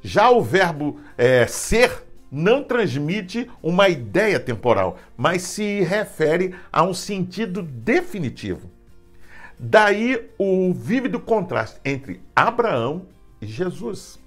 Já 0.00 0.30
o 0.30 0.40
verbo 0.40 0.98
é, 1.18 1.46
ser 1.46 2.07
não 2.30 2.62
transmite 2.62 3.50
uma 3.62 3.88
ideia 3.88 4.38
temporal, 4.38 4.98
mas 5.16 5.42
se 5.42 5.80
refere 5.82 6.54
a 6.72 6.82
um 6.82 6.94
sentido 6.94 7.62
definitivo. 7.62 8.70
Daí 9.58 10.28
o 10.38 10.72
vívido 10.72 11.18
contraste 11.18 11.80
entre 11.84 12.20
Abraão 12.34 13.06
e 13.40 13.46
Jesus. 13.46 14.18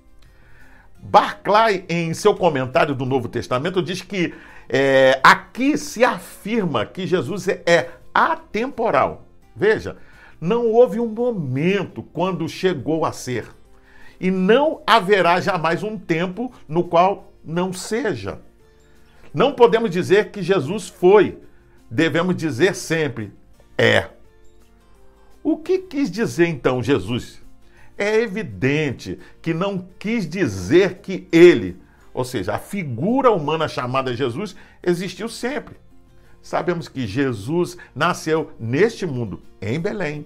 Barclay, 1.02 1.86
em 1.90 2.14
seu 2.14 2.36
comentário 2.36 2.94
do 2.94 3.06
Novo 3.06 3.28
Testamento, 3.28 3.82
diz 3.82 4.02
que 4.02 4.34
é, 4.70 5.20
aqui 5.24 5.78
se 5.78 6.04
afirma 6.04 6.86
que 6.86 7.08
Jesus 7.08 7.48
é 7.48 7.90
atemporal. 8.14 9.26
Veja, 9.56 9.98
não 10.40 10.68
houve 10.68 11.00
um 11.00 11.08
momento 11.08 12.04
quando 12.04 12.48
chegou 12.48 13.06
a 13.06 13.12
ser. 13.12 13.48
E 14.20 14.30
não 14.30 14.82
haverá 14.86 15.42
jamais 15.42 15.82
um 15.82 15.98
tempo 15.98 16.54
no 16.68 16.84
qual 16.84 17.31
não 17.44 17.74
seja. 17.74 18.40
Não 19.34 19.54
podemos 19.54 19.90
dizer 19.90 20.30
que 20.32 20.42
Jesus 20.42 20.90
foi, 20.90 21.40
devemos 21.90 22.36
dizer 22.36 22.76
sempre 22.76 23.32
é. 23.78 24.10
O 25.44 25.58
que 25.58 25.80
quis 25.80 26.12
dizer 26.12 26.48
então 26.48 26.84
Jesus? 26.84 27.42
É 27.98 28.22
evidente 28.22 29.20
que 29.42 29.54
não 29.54 29.88
quis 29.98 30.28
dizer 30.28 31.00
que 31.00 31.28
ele, 31.32 31.80
ou 32.14 32.24
seja, 32.24 32.56
a 32.56 32.60
figura 32.60 33.32
humana 33.32 33.68
chamada 33.68 34.16
Jesus, 34.16 34.56
existiu 34.84 35.30
sempre. 35.30 35.76
Sabemos 36.42 36.88
que 36.88 37.06
Jesus 37.06 37.78
nasceu 37.96 38.52
neste 38.60 39.06
mundo, 39.06 39.42
em 39.62 39.80
Belém. 39.80 40.26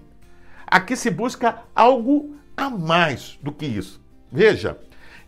Aqui 0.65 0.95
se 0.95 1.09
busca 1.09 1.63
algo 1.75 2.35
a 2.55 2.69
mais 2.69 3.37
do 3.41 3.51
que 3.51 3.65
isso. 3.65 4.01
Veja, 4.31 4.77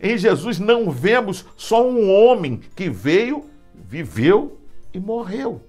em 0.00 0.16
Jesus 0.16 0.58
não 0.58 0.90
vemos 0.90 1.44
só 1.56 1.88
um 1.88 2.12
homem 2.12 2.60
que 2.76 2.88
veio, 2.88 3.44
viveu 3.74 4.58
e 4.92 5.00
morreu. 5.00 5.62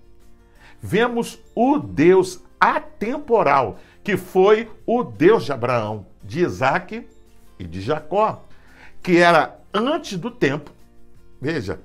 Vemos 0.82 1.40
o 1.56 1.78
Deus 1.78 2.42
atemporal 2.60 3.80
que 4.04 4.18
foi 4.18 4.70
o 4.86 5.04
Deus 5.04 5.46
de 5.46 5.52
Abraão, 5.52 6.06
de 6.24 6.42
Isaac 6.42 7.08
e 7.58 7.64
de 7.64 7.82
Jacó, 7.82 8.44
que 9.04 9.18
era 9.18 9.60
antes 9.74 10.18
do 10.18 10.32
tempo, 10.32 10.72
veja, 11.40 11.80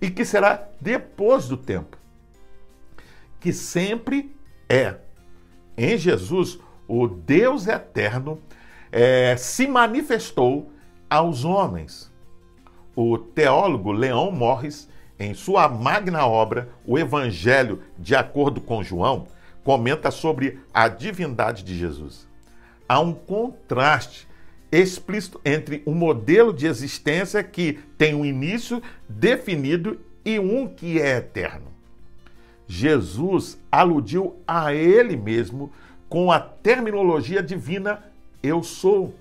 e 0.00 0.10
que 0.10 0.24
será 0.24 0.68
depois 0.80 1.48
do 1.48 1.56
tempo, 1.56 1.98
que 3.40 3.52
sempre 3.52 4.34
é. 4.68 4.96
Em 5.76 5.98
Jesus, 5.98 6.58
o 6.88 7.06
Deus 7.06 7.66
eterno 7.66 8.40
é, 8.90 9.36
se 9.36 9.66
manifestou 9.66 10.70
aos 11.08 11.44
homens. 11.44 12.12
O 12.94 13.18
teólogo 13.18 13.92
Leão 13.92 14.30
Morris, 14.30 14.88
em 15.18 15.34
sua 15.34 15.68
magna 15.68 16.26
obra, 16.26 16.68
O 16.86 16.98
Evangelho 16.98 17.82
de 17.98 18.14
Acordo 18.14 18.60
com 18.60 18.82
João, 18.82 19.26
comenta 19.62 20.10
sobre 20.10 20.60
a 20.72 20.88
divindade 20.88 21.62
de 21.62 21.76
Jesus. 21.76 22.26
Há 22.88 23.00
um 23.00 23.12
contraste 23.12 24.28
explícito 24.70 25.40
entre 25.44 25.82
um 25.86 25.94
modelo 25.94 26.52
de 26.52 26.66
existência 26.66 27.42
que 27.42 27.80
tem 27.96 28.14
um 28.14 28.24
início 28.24 28.82
definido 29.08 29.98
e 30.24 30.38
um 30.38 30.68
que 30.68 31.00
é 31.00 31.16
eterno. 31.18 31.66
Jesus 32.66 33.58
aludiu 33.70 34.36
a 34.46 34.74
ele 34.74 35.16
mesmo 35.16 35.72
com 36.08 36.32
a 36.32 36.40
terminologia 36.40 37.42
divina 37.42 38.02
eu 38.42 38.62
sou. 38.62 39.14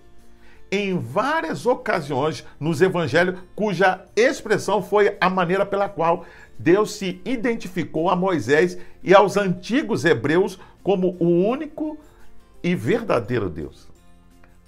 Em 0.76 1.00
várias 1.00 1.66
ocasiões 1.66 2.46
nos 2.60 2.82
evangelhos, 2.82 3.40
cuja 3.56 4.04
expressão 4.14 4.84
foi 4.84 5.16
a 5.22 5.30
maneira 5.30 5.66
pela 5.66 5.88
qual 5.88 6.26
Deus 6.60 6.96
se 6.96 7.22
identificou 7.24 8.10
a 8.10 8.16
Moisés 8.16 8.78
e 9.02 9.14
aos 9.14 9.38
antigos 9.38 10.04
hebreus 10.04 10.60
como 10.84 11.16
o 11.18 11.48
único 11.48 11.98
e 12.62 12.76
verdadeiro 12.76 13.50
Deus. 13.50 13.88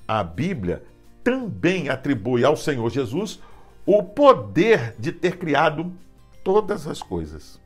A 0.08 0.24
Bíblia 0.24 0.82
também 1.26 1.90
atribui 1.90 2.46
ao 2.46 2.56
Senhor 2.56 2.90
Jesus 2.90 3.42
o 3.86 4.02
poder 4.02 4.96
de 4.98 5.12
ter 5.12 5.36
criado 5.36 5.92
todas 6.42 6.88
as 6.88 7.02
coisas. 7.02 7.60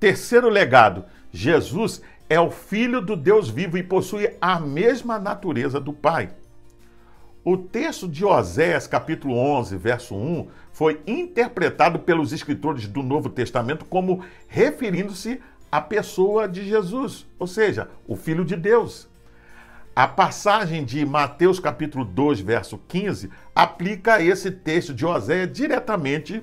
Terceiro 0.00 0.48
legado: 0.48 1.04
Jesus 1.30 2.00
é 2.28 2.38
o 2.38 2.50
Filho 2.50 3.00
do 3.00 3.16
Deus 3.16 3.48
vivo 3.48 3.78
e 3.78 3.82
possui 3.82 4.30
a 4.40 4.60
mesma 4.60 5.18
natureza 5.18 5.80
do 5.80 5.92
Pai. 5.92 6.30
O 7.42 7.56
texto 7.56 8.06
de 8.06 8.24
Oséias, 8.24 8.86
capítulo 8.86 9.34
11, 9.34 9.76
verso 9.76 10.14
1, 10.14 10.48
foi 10.70 11.00
interpretado 11.06 11.98
pelos 12.00 12.32
escritores 12.32 12.86
do 12.86 13.02
Novo 13.02 13.30
Testamento 13.30 13.86
como 13.86 14.22
referindo-se 14.46 15.40
à 15.72 15.80
pessoa 15.80 16.46
de 16.46 16.68
Jesus, 16.68 17.26
ou 17.38 17.46
seja, 17.46 17.88
o 18.06 18.16
Filho 18.16 18.44
de 18.44 18.56
Deus. 18.56 19.08
A 19.96 20.06
passagem 20.06 20.84
de 20.84 21.04
Mateus, 21.06 21.58
capítulo 21.58 22.04
2, 22.04 22.40
verso 22.40 22.78
15, 22.86 23.30
aplica 23.54 24.22
esse 24.22 24.50
texto 24.50 24.92
de 24.92 25.06
Oséias 25.06 25.50
diretamente 25.50 26.42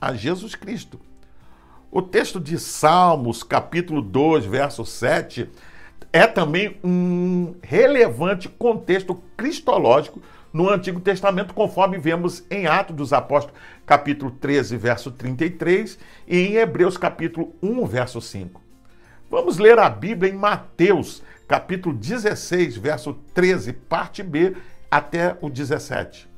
a 0.00 0.14
Jesus 0.14 0.54
Cristo. 0.54 0.98
O 1.90 2.02
texto 2.02 2.40
de 2.40 2.58
Salmos, 2.58 3.42
capítulo 3.42 4.02
2, 4.02 4.44
verso 4.44 4.84
7, 4.84 5.48
é 6.12 6.26
também 6.26 6.76
um 6.82 7.54
relevante 7.62 8.48
contexto 8.48 9.14
cristológico 9.36 10.20
no 10.52 10.68
Antigo 10.68 11.00
Testamento, 11.00 11.54
conforme 11.54 11.98
vemos 11.98 12.44
em 12.50 12.66
Atos 12.66 12.96
dos 12.96 13.12
Apóstolos, 13.12 13.58
capítulo 13.84 14.30
13, 14.32 14.76
verso 14.76 15.10
33, 15.10 15.98
e 16.26 16.38
em 16.38 16.54
Hebreus, 16.54 16.96
capítulo 16.96 17.54
1, 17.62 17.86
verso 17.86 18.20
5. 18.20 18.60
Vamos 19.30 19.58
ler 19.58 19.78
a 19.78 19.88
Bíblia 19.88 20.32
em 20.32 20.36
Mateus, 20.36 21.22
capítulo 21.46 21.94
16, 21.94 22.76
verso 22.76 23.14
13, 23.32 23.72
parte 23.72 24.22
B, 24.22 24.56
até 24.90 25.36
o 25.40 25.48
17. 25.48 26.28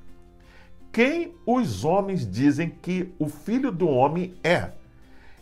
Quem 0.92 1.34
os 1.46 1.84
homens 1.84 2.28
dizem 2.28 2.70
que 2.70 3.12
o 3.18 3.28
filho 3.28 3.70
do 3.70 3.88
homem 3.88 4.34
é? 4.42 4.72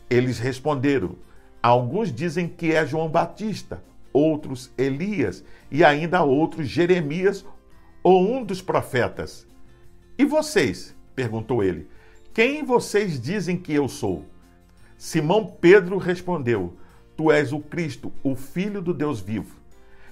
Eles 0.08 0.38
responderam: 0.38 1.16
Alguns 1.62 2.12
dizem 2.12 2.48
que 2.48 2.72
é 2.72 2.86
João 2.86 3.08
Batista, 3.08 3.82
outros 4.12 4.72
Elias 4.78 5.44
e 5.70 5.84
ainda 5.84 6.22
outros 6.22 6.68
Jeremias 6.68 7.44
ou 8.02 8.22
um 8.22 8.44
dos 8.44 8.62
profetas. 8.62 9.46
E 10.18 10.24
vocês? 10.24 10.94
perguntou 11.14 11.62
ele. 11.62 11.88
Quem 12.32 12.62
vocês 12.64 13.20
dizem 13.20 13.56
que 13.56 13.72
eu 13.72 13.88
sou? 13.88 14.24
Simão 14.96 15.46
Pedro 15.46 15.98
respondeu: 15.98 16.76
Tu 17.16 17.32
és 17.32 17.52
o 17.52 17.60
Cristo, 17.60 18.12
o 18.22 18.34
Filho 18.34 18.80
do 18.80 18.94
Deus 18.94 19.20
vivo. 19.20 19.56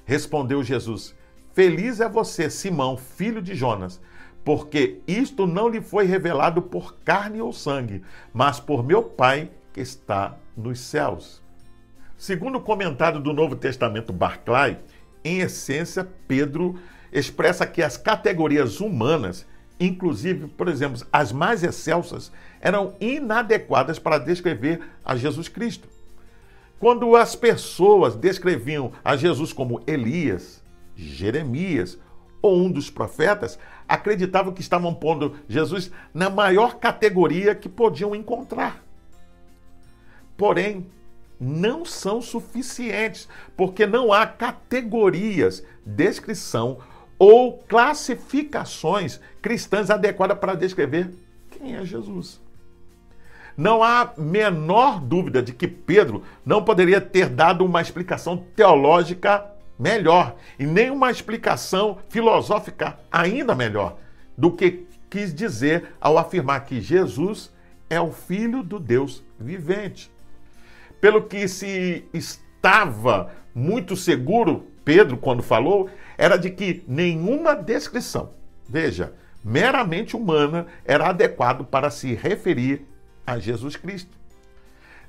Respondeu 0.04 0.62
Jesus: 0.62 1.14
Feliz 1.52 2.00
é 2.00 2.09
você, 2.09 2.50
Simão, 2.50 2.96
filho 2.96 3.40
de 3.40 3.54
Jonas, 3.54 4.00
porque 4.44 5.00
isto 5.07 5.46
não 5.46 5.68
lhe 5.68 5.80
foi 5.80 6.04
revelado 6.04 6.61
por 6.61 6.96
carne 6.96 7.40
ou 7.40 7.52
sangue, 7.52 8.02
mas 8.33 8.59
por 8.59 8.85
meu 8.85 9.02
Pai 9.02 9.50
que 9.75 9.81
está 9.81 10.37
nos 10.57 10.79
céus. 10.79 11.43
Segundo 12.17 12.59
o 12.59 12.63
comentário 12.63 13.21
do 13.21 13.33
Novo 13.33 13.57
Testamento 13.57 14.13
Barclay, 14.13 14.79
em 15.25 15.41
essência, 15.41 16.09
Pedro 16.29 16.79
expressa 17.13 17.67
que 17.67 17.83
as 17.83 17.97
categorias 17.97 18.81
humanas, 18.81 19.45
inclusive, 19.79 20.47
por 20.47 20.69
exemplo, 20.69 21.05
as 21.13 21.33
mais 21.33 21.65
excelsas, 21.65 22.31
eram 22.61 22.95
inadequadas 23.01 23.99
para 23.99 24.19
descrever 24.19 24.81
a 25.05 25.17
Jesus 25.17 25.49
Cristo. 25.49 25.89
Quando 26.79 27.17
as 27.17 27.35
pessoas 27.35 28.15
descreviam 28.15 28.93
a 29.05 29.17
Jesus 29.17 29.53
como 29.53 29.83
Elias, 29.87 30.63
Jeremias 30.95 31.99
ou 32.41 32.59
um 32.59 32.71
dos 32.71 32.91
profetas, 32.91 33.59
acreditavam 33.89 34.53
que 34.53 34.61
estavam 34.61 34.95
pondo 34.95 35.37
Jesus 35.49 35.91
na 36.13 36.31
maior 36.31 36.77
categoria 36.77 37.55
que 37.55 37.69
podiam 37.69 38.15
encontrar 38.15 38.84
porém 40.37 40.87
não 41.38 41.85
são 41.85 42.20
suficientes, 42.20 43.29
porque 43.57 43.87
não 43.87 44.12
há 44.12 44.27
categorias, 44.27 45.64
descrição 45.85 46.79
ou 47.18 47.59
classificações 47.68 49.20
cristãs 49.40 49.90
adequadas 49.90 50.38
para 50.38 50.55
descrever 50.55 51.11
quem 51.51 51.77
é 51.77 51.85
Jesus. 51.85 52.40
Não 53.57 53.83
há 53.83 54.12
menor 54.16 55.01
dúvida 55.01 55.40
de 55.40 55.53
que 55.53 55.68
Pedro 55.68 56.25
não 56.44 56.64
poderia 56.64 57.01
ter 57.01 57.29
dado 57.29 57.64
uma 57.64 57.81
explicação 57.81 58.37
teológica 58.57 59.47
melhor 59.79 60.37
e 60.59 60.66
nem 60.66 60.90
uma 60.90 61.11
explicação 61.11 61.99
filosófica 62.09 62.99
ainda 63.11 63.55
melhor 63.55 63.97
do 64.37 64.51
que 64.51 64.87
quis 65.09 65.33
dizer 65.33 65.94
ao 66.01 66.18
afirmar 66.18 66.64
que 66.64 66.81
Jesus 66.81 67.53
é 67.88 68.01
o 68.01 68.11
Filho 68.11 68.62
do 68.62 68.81
Deus 68.81 69.23
vivente 69.38 70.13
pelo 71.05 71.25
que 71.25 71.47
se 71.47 72.09
estava 72.14 73.31
muito 73.55 73.95
seguro, 73.95 74.69
Pedro, 74.87 75.19
quando 75.19 75.43
falou, 75.43 75.90
era 76.17 76.38
de 76.38 76.49
que 76.49 76.83
nenhuma 76.88 77.55
descrição, 77.55 78.31
veja, 78.67 79.12
meramente 79.45 80.17
humana, 80.17 80.67
era 80.83 81.11
adequado 81.11 81.62
para 81.67 81.90
se 81.90 82.14
referir 82.14 82.87
a 83.27 83.38
Jesus 83.38 83.77
Cristo. 83.77 84.17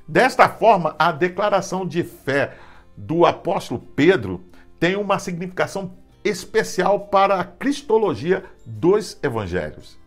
Desta 0.06 0.50
forma, 0.50 0.98
a 1.00 1.14
declaração 1.14 1.88
de 1.88 2.04
fé 2.04 2.58
do 2.98 3.26
apóstolo 3.26 3.80
Pedro 3.80 4.44
tem 4.78 4.98
uma 4.98 5.18
significação 5.18 5.94
especial 6.26 7.08
para 7.08 7.40
a 7.40 7.46
cristologia 7.46 8.44
dos 8.66 9.18
evangelhos. 9.24 9.98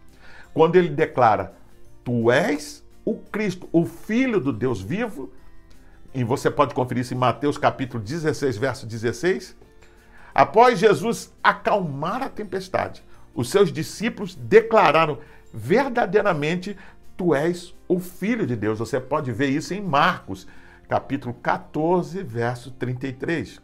Quando 0.53 0.77
ele 0.77 0.90
declara: 0.90 1.55
Tu 2.05 2.31
és 2.31 2.85
o 3.07 3.14
Cristo, 3.14 3.66
o 3.72 3.87
Filho 3.87 4.38
do 4.38 4.53
Deus 4.53 4.83
vivo, 4.83 5.33
e 6.14 6.25
você 6.25 6.51
pode 6.51 6.75
conferir 6.75 7.03
isso 7.03 7.14
em 7.14 7.18
Mateus 7.18 7.59
capítulo 7.59 8.03
16, 8.03 8.57
verso 8.57 8.87
16. 8.87 9.57
Após 10.35 10.79
Jesus 10.79 11.33
acalmar 11.42 12.23
a 12.23 12.29
tempestade, 12.29 13.03
os 13.35 13.51
seus 13.51 13.73
discípulos 13.73 14.35
declararam 14.35 15.18
verdadeiramente: 15.53 16.77
Tu 17.16 17.35
és 17.35 17.75
o 17.87 17.99
Filho 17.99 18.47
de 18.47 18.57
Deus. 18.57 18.79
Você 18.79 19.01
pode 19.01 19.33
ver 19.33 19.49
isso 19.49 19.75
em 19.75 19.81
Marcos, 19.81 20.47
capítulo 20.88 21.35
14, 21.35 22.23
verso 22.23 22.71
33. 22.71 23.61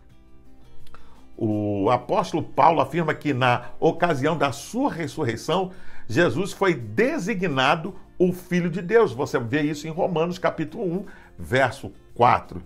O 1.37 1.91
apóstolo 1.91 2.43
Paulo 2.43 2.81
afirma 2.81 3.15
que 3.15 3.33
na 3.33 3.71
ocasião 3.81 4.37
da 4.37 4.53
sua 4.53 4.93
ressurreição, 4.93 5.73
Jesus 6.07 6.53
foi 6.53 6.75
designado 6.75 7.95
o 8.19 8.33
Filho 8.33 8.71
de 8.71 8.81
Deus. 8.81 9.13
Você 9.13 9.39
vê 9.39 9.63
isso 9.63 9.87
em 9.89 9.91
Romanos 9.91 10.39
capítulo 10.39 10.85
1, 10.85 11.07
verso 11.39 11.93
4. 12.15 12.63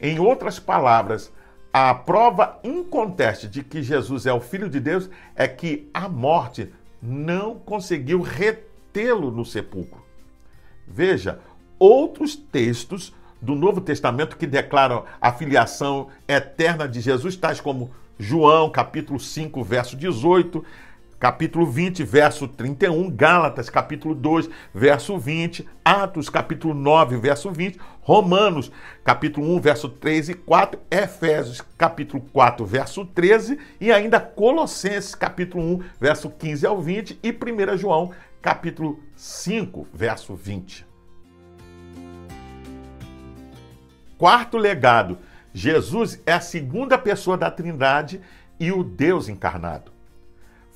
Em 0.00 0.18
outras 0.18 0.58
palavras, 0.58 1.32
a 1.72 1.94
prova 1.94 2.58
inconteste 2.64 3.46
de 3.48 3.62
que 3.62 3.82
Jesus 3.82 4.26
é 4.26 4.32
o 4.32 4.40
Filho 4.40 4.68
de 4.68 4.80
Deus 4.80 5.10
é 5.34 5.46
que 5.46 5.88
a 5.92 6.08
morte 6.08 6.72
não 7.02 7.56
conseguiu 7.56 8.20
retê-lo 8.20 9.30
no 9.30 9.44
sepulcro. 9.44 10.04
Veja, 10.86 11.40
outros 11.78 12.34
textos 12.34 13.14
do 13.40 13.54
Novo 13.54 13.80
Testamento 13.80 14.36
que 14.36 14.46
declaram 14.46 15.04
a 15.20 15.32
filiação 15.32 16.08
eterna 16.26 16.88
de 16.88 17.00
Jesus, 17.00 17.36
tais 17.36 17.60
como 17.60 17.90
João, 18.18 18.70
capítulo 18.70 19.20
5, 19.20 19.62
verso 19.62 19.96
18, 19.96 20.64
capítulo 21.18 21.66
20, 21.66 22.04
verso 22.04 22.46
31, 22.46 23.10
Gálatas, 23.10 23.68
capítulo 23.68 24.14
2, 24.14 24.48
verso 24.72 25.18
20, 25.18 25.68
Atos, 25.84 26.28
capítulo 26.28 26.74
9, 26.74 27.16
verso 27.16 27.50
20, 27.50 27.78
Romanos, 28.00 28.70
capítulo 29.04 29.54
1, 29.56 29.60
verso 29.60 29.88
3 29.88 30.30
e 30.30 30.34
4, 30.34 30.80
Efésios, 30.90 31.60
capítulo 31.76 32.22
4, 32.32 32.64
verso 32.64 33.04
13 33.04 33.58
e 33.80 33.90
ainda 33.90 34.20
Colossenses, 34.20 35.14
capítulo 35.14 35.62
1, 35.64 35.82
verso 36.00 36.30
15 36.30 36.66
ao 36.66 36.80
20 36.80 37.18
e 37.22 37.30
1 37.30 37.76
João, 37.76 38.12
capítulo 38.40 39.00
5, 39.16 39.88
verso 39.92 40.34
20. 40.36 40.86
Quarto 44.16 44.56
legado, 44.56 45.18
Jesus 45.52 46.20
é 46.26 46.32
a 46.32 46.40
segunda 46.40 46.96
pessoa 46.96 47.36
da 47.36 47.50
Trindade 47.50 48.20
e 48.58 48.70
o 48.72 48.82
Deus 48.82 49.28
encarnado 49.28 49.97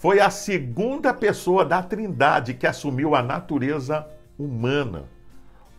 foi 0.03 0.19
a 0.19 0.31
segunda 0.31 1.15
pessoa 1.15 1.65
da 1.65 1.81
Trindade 1.81 2.55
que 2.55 2.67
assumiu 2.67 3.15
a 3.15 3.23
natureza 3.23 4.05
humana. 4.37 5.05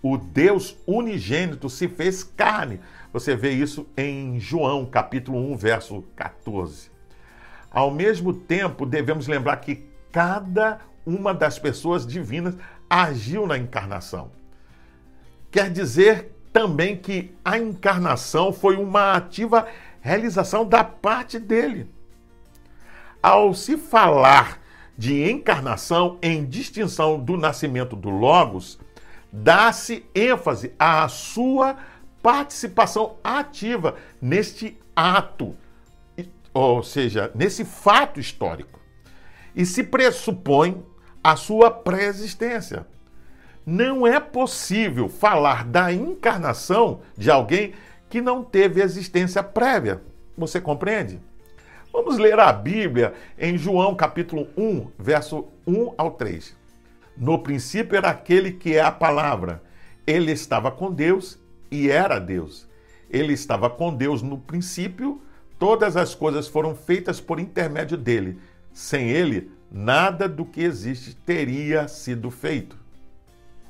O 0.02 0.18
Deus 0.18 0.78
unigênito 0.88 1.70
se 1.70 1.90
fez 1.90 2.24
carne. 2.24 2.80
Você 3.12 3.36
vê 3.36 3.52
isso 3.52 3.86
em 3.98 4.40
João, 4.40 4.86
capítulo 4.86 5.52
1, 5.52 5.58
verso 5.58 6.06
14. 6.16 6.90
Ao 7.70 7.92
mesmo 7.92 8.34
tempo, 8.34 8.86
devemos 8.86 9.28
lembrar 9.28 9.58
que 9.58 9.84
cada 10.10 10.80
uma 11.06 11.34
das 11.34 11.60
pessoas 11.60 12.08
divinas 12.08 12.56
agiu 12.90 13.46
na 13.46 13.58
encarnação. 13.58 14.32
Quer 15.52 15.70
dizer 15.70 16.32
também 16.54 16.96
que 16.96 17.36
a 17.44 17.58
encarnação 17.58 18.54
foi 18.54 18.78
uma 18.78 19.18
ativa 19.18 19.68
realização 20.00 20.66
da 20.66 20.82
parte 20.82 21.38
dele 21.38 21.93
ao 23.24 23.54
se 23.54 23.78
falar 23.78 24.60
de 24.98 25.32
encarnação 25.32 26.20
em 26.22 26.46
distinção 26.46 27.18
do 27.18 27.38
nascimento 27.38 27.96
do 27.96 28.10
Logos, 28.10 28.78
dá-se 29.32 30.06
ênfase 30.14 30.74
à 30.78 31.08
sua 31.08 31.78
participação 32.22 33.16
ativa 33.24 33.96
neste 34.22 34.78
ato, 34.96 35.56
ou 36.54 36.84
seja, 36.84 37.32
nesse 37.34 37.64
fato 37.64 38.20
histórico. 38.20 38.80
E 39.56 39.66
se 39.66 39.84
pressupõe 39.84 40.84
a 41.24 41.36
sua 41.36 41.72
pré-existência. 41.72 42.86
Não 43.66 44.06
é 44.06 44.20
possível 44.20 45.08
falar 45.08 45.64
da 45.66 45.94
encarnação 45.94 47.02
de 47.18 47.32
alguém 47.32 47.74
que 48.10 48.20
não 48.22 48.44
teve 48.44 48.82
existência 48.82 49.42
prévia. 49.42 50.02
Você 50.38 50.60
compreende? 50.60 51.22
Vamos 51.94 52.18
ler 52.18 52.40
a 52.40 52.52
Bíblia 52.52 53.14
em 53.38 53.56
João 53.56 53.94
capítulo 53.94 54.48
1, 54.58 54.88
verso 54.98 55.48
1 55.68 55.94
ao 55.96 56.10
3. 56.10 56.58
No 57.16 57.38
princípio 57.38 57.96
era 57.96 58.10
aquele 58.10 58.52
que 58.52 58.76
é 58.76 58.82
a 58.82 58.92
palavra. 58.92 59.62
Ele 60.08 60.32
estava 60.32 60.72
com 60.72 60.92
Deus 60.92 61.38
e 61.70 61.92
era 61.92 62.18
Deus. 62.18 62.68
Ele 63.12 63.32
estava 63.34 63.70
com 63.70 63.94
Deus 63.94 64.24
no 64.24 64.40
princípio, 64.40 65.22
todas 65.60 65.96
as 65.96 66.16
coisas 66.16 66.48
foram 66.48 66.74
feitas 66.74 67.22
por 67.22 67.40
intermédio 67.40 67.96
dele. 67.96 68.40
Sem 68.74 69.12
ele, 69.12 69.52
nada 69.72 70.28
do 70.28 70.46
que 70.46 70.64
existe 70.64 71.16
teria 71.16 71.88
sido 71.88 72.32
feito. 72.32 72.76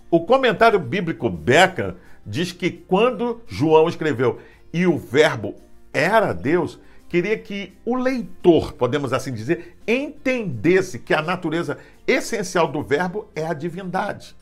O 0.09 0.21
comentário 0.21 0.79
bíblico 0.79 1.29
Becker 1.29 1.95
diz 2.25 2.53
que 2.53 2.71
quando 2.71 3.41
João 3.47 3.89
escreveu 3.89 4.39
e 4.71 4.87
o 4.87 4.97
Verbo 4.97 5.55
era 5.91 6.31
Deus, 6.31 6.79
queria 7.13 7.37
que 7.37 7.71
o 7.85 7.93
leitor, 7.93 8.73
podemos 8.73 9.13
assim 9.13 9.31
dizer, 9.31 9.77
entendesse 9.87 10.97
que 10.97 11.13
a 11.13 11.21
natureza 11.21 11.77
essencial 12.07 12.67
do 12.67 12.81
Verbo 12.81 13.27
é 13.35 13.45
a 13.45 13.53
divindade. 13.53 14.35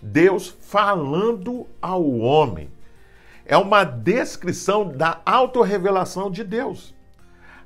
Deus 0.00 0.48
falando 0.48 1.66
ao 1.78 2.10
homem. 2.10 2.70
É 3.44 3.54
uma 3.58 3.84
descrição 3.84 4.88
da 4.88 5.20
autorrevelação 5.26 6.30
de 6.30 6.42
Deus. 6.42 6.94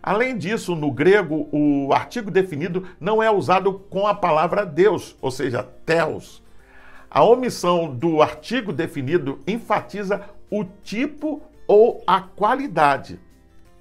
Além 0.03 0.37
disso, 0.37 0.75
no 0.75 0.91
grego, 0.91 1.49
o 1.53 1.93
artigo 1.93 2.29
definido 2.29 2.89
não 2.99 3.23
é 3.23 3.31
usado 3.31 3.75
com 3.89 4.05
a 4.05 4.17
palavra 4.17 4.67
Deus, 4.67 5.15
ou 5.23 5.31
seja, 5.31 5.63
Theos. 5.87 6.43
A 7.09 7.23
omissão 7.23 7.95
do 7.95 8.21
artigo 8.21 8.73
definido 8.73 9.39
enfatiza 9.47 10.23
o 10.51 10.65
tipo 10.65 11.41
ou 11.69 12.03
a 12.05 12.21
qualidade. 12.21 13.21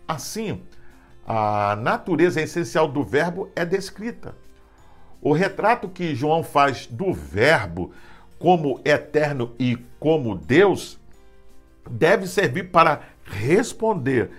Assim, 0.10 0.60
a 1.24 1.76
natureza 1.76 2.42
essencial 2.42 2.88
do 2.88 3.04
Verbo 3.04 3.52
é 3.56 3.64
descrita. 3.64 4.36
O 5.22 5.34
retrato 5.34 5.88
que 5.88 6.16
João 6.16 6.42
faz 6.42 6.88
do 6.88 7.14
Verbo 7.14 7.94
como 8.40 8.82
eterno 8.84 9.54
e 9.60 9.78
como 10.00 10.34
Deus 10.34 11.00
deve 11.88 12.26
servir 12.26 12.72
para 12.72 13.02
responder 13.24 14.32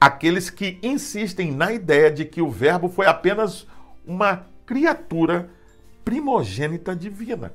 aqueles 0.00 0.48
que 0.48 0.78
insistem 0.80 1.50
na 1.50 1.72
ideia 1.72 2.08
de 2.08 2.24
que 2.24 2.40
o 2.40 2.48
Verbo 2.48 2.88
foi 2.88 3.06
apenas 3.06 3.66
uma 4.06 4.46
criatura 4.64 5.50
primogênita 6.04 6.94
divina. 6.94 7.52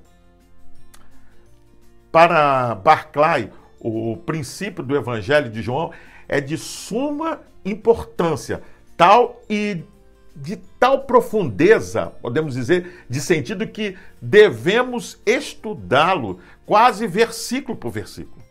Para 2.11 2.75
Barclay, 2.75 3.49
o 3.79 4.17
princípio 4.17 4.83
do 4.83 4.93
Evangelho 4.93 5.49
de 5.49 5.61
João 5.61 5.93
é 6.27 6.41
de 6.41 6.57
suma 6.57 7.39
importância, 7.65 8.61
tal 8.97 9.41
e 9.49 9.83
de 10.35 10.55
tal 10.79 11.01
profundeza, 11.01 12.07
podemos 12.21 12.53
dizer, 12.53 13.05
de 13.09 13.19
sentido 13.19 13.67
que 13.67 13.97
devemos 14.21 15.19
estudá-lo 15.25 16.39
quase 16.65 17.05
versículo 17.05 17.77
por 17.77 17.91
versículo. 17.91 18.41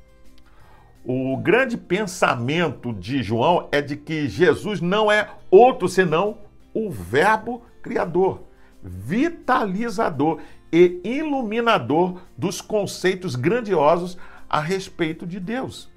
O 1.05 1.37
grande 1.39 1.79
pensamento 1.79 2.93
de 2.93 3.23
João 3.23 3.69
é 3.73 3.81
de 3.81 3.97
que 3.97 4.29
Jesus 4.29 4.81
não 4.81 5.11
é 5.11 5.31
outro 5.51 5.89
senão 5.89 6.39
o 6.75 6.91
Verbo 6.91 7.63
Criador, 7.83 8.43
vitalizador 8.83 10.41
e 10.71 11.01
iluminador 11.03 12.21
dos 12.37 12.61
conceitos 12.61 13.35
grandiosos 13.35 14.19
a 14.49 14.61
respeito 14.61 15.27
de 15.27 15.41
Deus. 15.41 15.89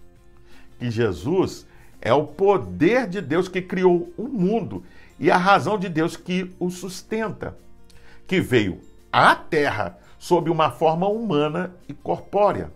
Que 0.79 0.89
Jesus 0.89 1.67
é 2.03 2.13
o 2.13 2.27
poder 2.27 3.07
de 3.07 3.21
Deus 3.21 3.47
que 3.47 3.61
criou 3.61 4.11
o 4.17 4.27
mundo 4.27 4.83
e 5.17 5.31
a 5.31 5.37
razão 5.37 5.79
de 5.79 5.87
Deus 5.87 6.17
que 6.17 6.53
o 6.59 6.69
sustenta, 6.69 7.57
que 8.27 8.41
veio 8.41 8.81
à 9.09 9.33
Terra 9.33 9.97
sob 10.19 10.49
uma 10.49 10.69
forma 10.69 11.07
humana 11.07 11.73
e 11.87 11.93
corpórea. 11.93 12.71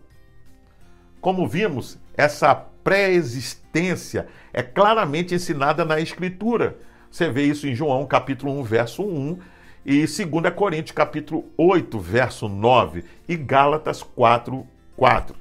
Como 1.20 1.46
vimos, 1.46 2.00
essa 2.16 2.56
pré-existência 2.56 4.28
é 4.54 4.64
claramente 4.64 5.36
ensinada 5.36 5.84
na 5.84 6.00
Escritura. 6.00 6.78
Você 7.12 7.30
vê 7.30 7.44
isso 7.44 7.68
em 7.68 7.76
João 7.76 8.06
capítulo 8.06 8.58
1, 8.62 8.64
verso 8.64 9.04
1, 9.04 9.40
e 9.86 10.06
2 10.06 10.54
Coríntios 10.56 10.96
capítulo 10.96 11.52
8, 11.58 12.00
verso 12.00 12.48
9, 12.48 13.04
e 13.28 13.36
Gálatas 13.36 14.02
4, 14.02 14.66
4. 14.96 15.36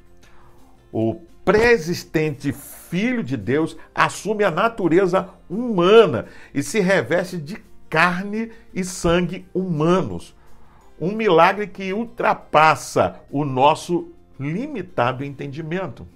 O 0.93 1.21
pré-existente 1.45 2.53
Filho 2.89 3.23
de 3.23 3.37
Deus 3.37 3.77
assume 3.95 4.45
a 4.45 4.51
natureza 4.51 5.29
humana 5.49 6.27
e 6.55 6.63
se 6.63 6.81
reveste 6.81 7.37
de 7.37 7.63
carne 7.89 8.51
e 8.75 8.85
sangue 8.85 9.47
humanos. 9.53 10.35
Um 11.01 11.13
milagre 11.13 11.67
que 11.67 11.93
ultrapassa 11.93 13.21
o 13.31 13.45
nosso 13.45 14.13
limitado 14.39 15.25
entendimento. 15.25 16.07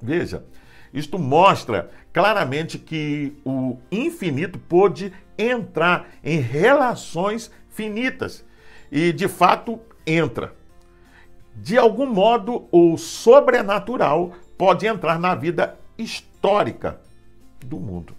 Veja, 0.00 0.44
isto 0.92 1.18
mostra 1.18 1.90
claramente 2.12 2.78
que 2.78 3.36
o 3.44 3.78
infinito 3.90 4.58
pôde 4.58 5.12
entrar 5.36 6.08
em 6.22 6.38
relações 6.38 7.50
finitas 7.68 8.44
e, 8.90 9.12
de 9.12 9.28
fato, 9.28 9.80
entra 10.06 10.60
de 11.62 11.76
algum 11.76 12.06
modo, 12.06 12.66
o 12.72 12.96
sobrenatural 12.96 14.32
pode 14.60 14.86
entrar 14.86 15.18
na 15.18 15.34
vida 15.34 15.78
histórica 15.96 17.00
do 17.64 17.80
mundo. 17.80 18.14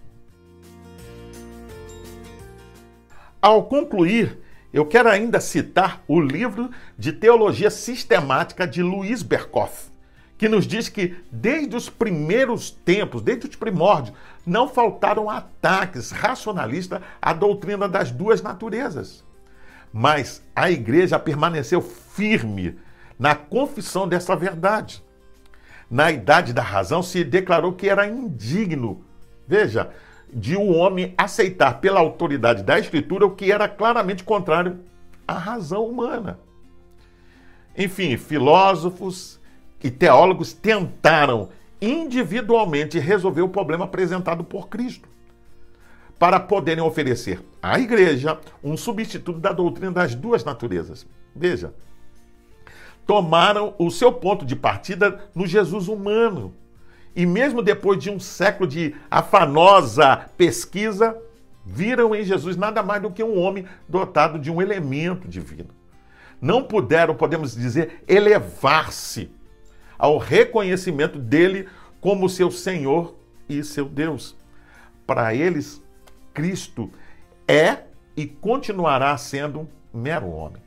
Ao 3.40 3.62
concluir, 3.62 4.40
eu 4.72 4.84
quero 4.84 5.08
ainda 5.08 5.38
citar 5.38 6.02
o 6.08 6.20
livro 6.20 6.68
de 6.98 7.12
teologia 7.12 7.70
sistemática 7.70 8.66
de 8.66 8.82
Luiz 8.82 9.22
Berkoff, 9.22 9.88
que 10.36 10.48
nos 10.48 10.66
diz 10.66 10.88
que 10.88 11.14
desde 11.30 11.76
os 11.76 11.88
primeiros 11.88 12.72
tempos, 12.72 13.22
desde 13.22 13.46
os 13.46 13.54
primórdios, 13.54 14.12
não 14.44 14.68
faltaram 14.68 15.30
ataques 15.30 16.10
racionalistas 16.10 17.00
à 17.20 17.32
doutrina 17.32 17.88
das 17.88 18.10
duas 18.10 18.42
naturezas. 18.42 19.22
Mas 19.92 20.42
a 20.56 20.68
igreja 20.68 21.20
permaneceu 21.20 21.80
firme 21.80 22.76
na 23.16 23.36
confissão 23.36 24.08
dessa 24.08 24.34
verdade. 24.34 25.04
Na 25.92 26.10
idade 26.10 26.54
da 26.54 26.62
razão, 26.62 27.02
se 27.02 27.22
declarou 27.22 27.74
que 27.74 27.86
era 27.86 28.06
indigno. 28.06 29.04
Veja, 29.46 29.90
de 30.32 30.56
um 30.56 30.74
homem 30.74 31.12
aceitar 31.18 31.82
pela 31.82 32.00
autoridade 32.00 32.62
da 32.62 32.78
Escritura 32.78 33.26
o 33.26 33.36
que 33.36 33.52
era 33.52 33.68
claramente 33.68 34.24
contrário 34.24 34.80
à 35.28 35.34
razão 35.34 35.84
humana. 35.84 36.38
Enfim, 37.76 38.16
filósofos 38.16 39.38
e 39.84 39.90
teólogos 39.90 40.54
tentaram 40.54 41.50
individualmente 41.78 42.98
resolver 42.98 43.42
o 43.42 43.48
problema 43.50 43.84
apresentado 43.84 44.42
por 44.42 44.70
Cristo, 44.70 45.06
para 46.18 46.40
poderem 46.40 46.82
oferecer 46.82 47.38
à 47.62 47.78
igreja 47.78 48.40
um 48.64 48.78
substituto 48.78 49.38
da 49.38 49.52
doutrina 49.52 49.92
das 49.92 50.14
duas 50.14 50.42
naturezas. 50.42 51.06
Veja, 51.36 51.74
tomaram 53.06 53.74
o 53.78 53.90
seu 53.90 54.12
ponto 54.12 54.44
de 54.44 54.56
partida 54.56 55.20
no 55.34 55.46
Jesus 55.46 55.88
humano. 55.88 56.54
E 57.14 57.26
mesmo 57.26 57.62
depois 57.62 58.02
de 58.02 58.10
um 58.10 58.18
século 58.18 58.68
de 58.68 58.94
afanosa 59.10 60.28
pesquisa, 60.36 61.16
viram 61.64 62.14
em 62.14 62.24
Jesus 62.24 62.56
nada 62.56 62.82
mais 62.82 63.02
do 63.02 63.10
que 63.10 63.22
um 63.22 63.38
homem 63.38 63.66
dotado 63.88 64.38
de 64.38 64.50
um 64.50 64.62
elemento 64.62 65.28
divino. 65.28 65.70
Não 66.40 66.62
puderam, 66.62 67.14
podemos 67.14 67.54
dizer, 67.54 68.02
elevar-se 68.08 69.30
ao 69.98 70.18
reconhecimento 70.18 71.18
dele 71.18 71.68
como 72.00 72.28
seu 72.28 72.50
Senhor 72.50 73.14
e 73.48 73.62
seu 73.62 73.84
Deus. 73.84 74.36
Para 75.06 75.34
eles, 75.34 75.82
Cristo 76.34 76.90
é 77.46 77.84
e 78.16 78.26
continuará 78.26 79.16
sendo 79.16 79.60
um 79.60 79.68
mero 80.00 80.28
homem. 80.28 80.62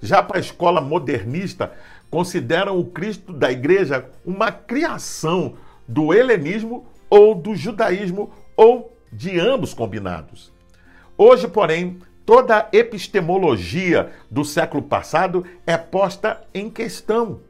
Já 0.00 0.22
para 0.22 0.38
a 0.38 0.40
escola 0.40 0.80
modernista, 0.80 1.72
consideram 2.10 2.78
o 2.78 2.84
Cristo 2.84 3.32
da 3.32 3.50
igreja 3.50 4.06
uma 4.24 4.52
criação 4.52 5.54
do 5.86 6.12
helenismo 6.12 6.86
ou 7.08 7.34
do 7.34 7.54
judaísmo 7.54 8.32
ou 8.56 8.96
de 9.12 9.38
ambos 9.38 9.72
combinados. 9.72 10.52
Hoje, 11.16 11.48
porém, 11.48 11.98
toda 12.24 12.58
a 12.58 12.68
epistemologia 12.72 14.10
do 14.30 14.44
século 14.44 14.82
passado 14.82 15.44
é 15.66 15.76
posta 15.76 16.42
em 16.52 16.68
questão 16.68 17.40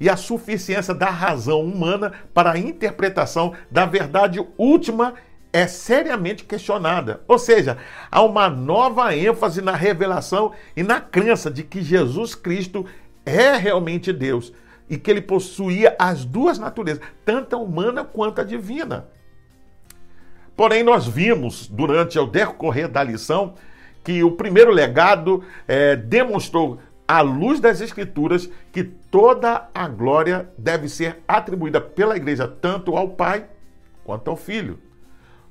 e 0.00 0.08
a 0.08 0.16
suficiência 0.16 0.94
da 0.94 1.10
razão 1.10 1.60
humana 1.60 2.12
para 2.32 2.52
a 2.52 2.58
interpretação 2.58 3.52
da 3.70 3.84
verdade 3.84 4.44
última 4.56 5.14
é 5.52 5.66
seriamente 5.66 6.44
questionada. 6.44 7.20
Ou 7.26 7.38
seja, 7.38 7.78
há 8.10 8.22
uma 8.22 8.48
nova 8.48 9.14
ênfase 9.14 9.60
na 9.60 9.74
revelação 9.74 10.52
e 10.76 10.82
na 10.82 11.00
crença 11.00 11.50
de 11.50 11.62
que 11.62 11.82
Jesus 11.82 12.34
Cristo 12.34 12.86
é 13.24 13.56
realmente 13.56 14.12
Deus 14.12 14.52
e 14.88 14.96
que 14.96 15.10
ele 15.10 15.20
possuía 15.20 15.94
as 15.98 16.24
duas 16.24 16.58
naturezas, 16.58 17.02
tanto 17.24 17.54
a 17.54 17.58
humana 17.58 18.04
quanto 18.04 18.40
a 18.40 18.44
divina. 18.44 19.06
Porém, 20.56 20.82
nós 20.82 21.06
vimos 21.06 21.66
durante 21.68 22.18
o 22.18 22.26
decorrer 22.26 22.88
da 22.88 23.02
lição 23.02 23.54
que 24.02 24.22
o 24.24 24.32
primeiro 24.32 24.70
legado 24.70 25.44
é, 25.68 25.94
demonstrou 25.94 26.80
à 27.06 27.20
luz 27.20 27.60
das 27.60 27.80
Escrituras, 27.80 28.48
que 28.72 28.82
toda 28.82 29.68
a 29.74 29.88
glória 29.88 30.48
deve 30.56 30.88
ser 30.88 31.18
atribuída 31.26 31.80
pela 31.80 32.16
igreja 32.16 32.46
tanto 32.46 32.96
ao 32.96 33.10
Pai 33.10 33.46
quanto 34.04 34.30
ao 34.30 34.36
Filho. 34.36 34.78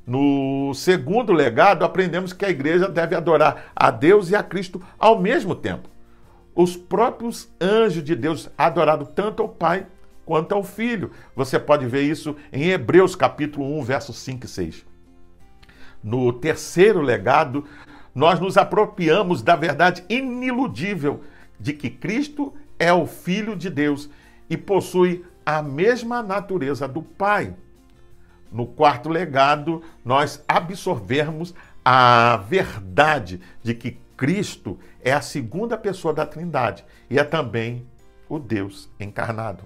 No 0.09 0.73
segundo 0.73 1.31
legado, 1.31 1.85
aprendemos 1.85 2.33
que 2.33 2.43
a 2.43 2.49
igreja 2.49 2.89
deve 2.89 3.15
adorar 3.15 3.65
a 3.75 3.91
Deus 3.91 4.31
e 4.31 4.35
a 4.35 4.41
Cristo 4.41 4.81
ao 4.97 5.21
mesmo 5.21 5.53
tempo. 5.53 5.87
Os 6.55 6.75
próprios 6.75 7.47
anjos 7.61 8.03
de 8.03 8.15
Deus 8.15 8.49
adoraram 8.57 9.05
tanto 9.05 9.43
ao 9.43 9.49
Pai 9.49 9.85
quanto 10.25 10.55
ao 10.55 10.63
Filho. 10.63 11.11
Você 11.35 11.59
pode 11.59 11.85
ver 11.85 12.01
isso 12.01 12.35
em 12.51 12.71
Hebreus 12.71 13.15
capítulo 13.15 13.77
1, 13.77 13.83
versos 13.83 14.17
5 14.17 14.47
e 14.47 14.49
6. 14.49 14.85
No 16.03 16.33
terceiro 16.33 17.01
legado, 17.01 17.65
nós 18.15 18.39
nos 18.39 18.57
apropriamos 18.57 19.43
da 19.43 19.55
verdade 19.55 20.03
iniludível 20.09 21.21
de 21.59 21.71
que 21.71 21.87
Cristo 21.87 22.51
é 22.79 22.91
o 22.91 23.05
Filho 23.05 23.55
de 23.55 23.69
Deus 23.69 24.09
e 24.49 24.57
possui 24.57 25.23
a 25.45 25.61
mesma 25.61 26.23
natureza 26.23 26.87
do 26.87 27.03
Pai. 27.03 27.53
No 28.51 28.65
quarto 28.65 29.09
legado, 29.09 29.83
nós 30.03 30.43
absorvemos 30.47 31.53
a 31.83 32.37
verdade 32.37 33.39
de 33.63 33.73
que 33.73 33.97
Cristo 34.17 34.77
é 35.01 35.13
a 35.13 35.21
segunda 35.21 35.77
pessoa 35.77 36.13
da 36.13 36.25
Trindade 36.25 36.83
e 37.09 37.17
é 37.17 37.23
também 37.23 37.85
o 38.27 38.37
Deus 38.37 38.89
encarnado. 38.99 39.63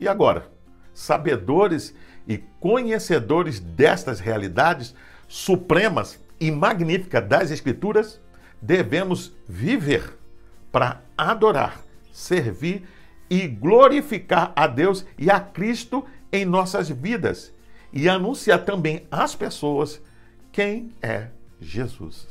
E 0.00 0.08
agora, 0.08 0.50
sabedores 0.94 1.94
e 2.26 2.38
conhecedores 2.60 3.60
destas 3.60 4.18
realidades 4.18 4.94
supremas 5.28 6.18
e 6.40 6.50
magníficas 6.50 7.26
das 7.26 7.50
Escrituras, 7.50 8.20
devemos 8.60 9.34
viver 9.48 10.16
para 10.72 11.02
adorar, 11.16 11.80
servir 12.12 12.86
e 13.28 13.46
glorificar 13.46 14.52
a 14.54 14.66
Deus 14.66 15.04
e 15.18 15.30
a 15.30 15.40
Cristo 15.40 16.04
em 16.36 16.44
nossas 16.44 16.88
vidas 16.88 17.52
e 17.92 18.08
anunciar 18.08 18.64
também 18.64 19.06
às 19.10 19.34
pessoas 19.34 20.00
quem 20.52 20.92
é 21.02 21.28
Jesus. 21.60 22.28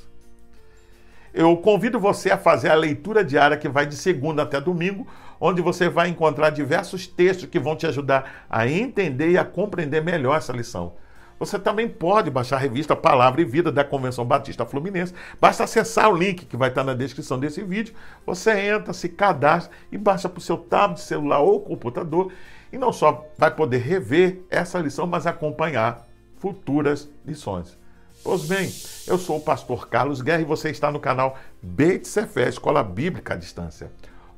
Eu 1.34 1.58
convido 1.58 2.00
você 2.00 2.32
a 2.32 2.38
fazer 2.38 2.70
a 2.70 2.76
leitura 2.76 3.24
diária 3.24 3.58
que 3.58 3.68
vai 3.68 3.86
de 3.86 3.96
segunda 3.96 4.44
até 4.44 4.62
domingo, 4.62 5.06
onde 5.40 5.62
você 5.62 5.90
vai 5.90 6.08
encontrar 6.08 6.50
diversos 6.50 7.06
textos 7.06 7.50
que 7.50 7.60
vão 7.60 7.76
te 7.76 7.86
ajudar 7.86 8.46
a 8.50 8.68
entender 8.68 9.32
e 9.32 9.38
a 9.38 9.44
compreender 9.44 10.02
melhor 10.02 10.38
essa 10.38 10.54
lição. 10.54 10.94
Você 11.38 11.60
também 11.60 11.90
pode 11.90 12.32
baixar 12.32 12.56
a 12.56 12.60
revista 12.60 12.96
Palavra 12.96 13.42
e 13.42 13.46
Vida 13.46 13.70
da 13.70 13.84
Convenção 13.84 14.24
Batista 14.24 14.66
Fluminense. 14.66 15.14
Basta 15.40 15.66
acessar 15.66 16.10
o 16.10 16.16
link 16.16 16.46
que 16.46 16.56
vai 16.56 16.70
estar 16.70 16.84
na 16.84 16.94
descrição 16.94 17.38
desse 17.38 17.62
vídeo. 17.62 17.94
Você 18.26 18.52
entra, 18.58 18.94
se 18.94 19.10
cadastra 19.10 19.76
e 19.92 19.98
baixa 19.98 20.30
para 20.30 20.40
o 20.40 20.42
seu 20.42 20.58
tablet, 20.58 21.02
celular 21.02 21.40
ou 21.40 21.60
computador. 21.60 22.32
E 22.76 22.78
não 22.78 22.92
só 22.92 23.26
vai 23.38 23.50
poder 23.50 23.78
rever 23.78 24.42
essa 24.50 24.80
lição, 24.80 25.08
mas 25.08 25.26
acompanhar 25.26 26.06
futuras 26.36 27.10
lições. 27.26 27.78
Pois 28.22 28.50
bem, 28.50 28.70
eu 29.08 29.18
sou 29.18 29.38
o 29.38 29.42
pastor 29.42 29.88
Carlos 29.88 30.22
Guerra 30.22 30.42
e 30.42 30.46
você 30.46 30.72
está 30.72 30.92
no 30.92 31.00
canal 31.00 31.38
Beit 31.64 32.06
Sefer, 32.06 32.50
Escola 32.50 32.84
Bíblica 32.84 33.36
à 33.36 33.38
Distância. 33.38 33.90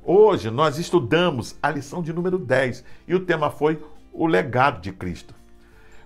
Hoje 0.04 0.52
nós 0.52 0.78
estudamos 0.78 1.56
a 1.64 1.72
lição 1.72 2.00
de 2.04 2.14
número 2.14 2.38
10 2.38 2.84
e 3.08 3.16
o 3.16 3.26
tema 3.26 3.50
foi 3.50 3.84
o 4.14 4.28
legado 4.28 4.82
de 4.82 4.92
Cristo. 4.92 5.34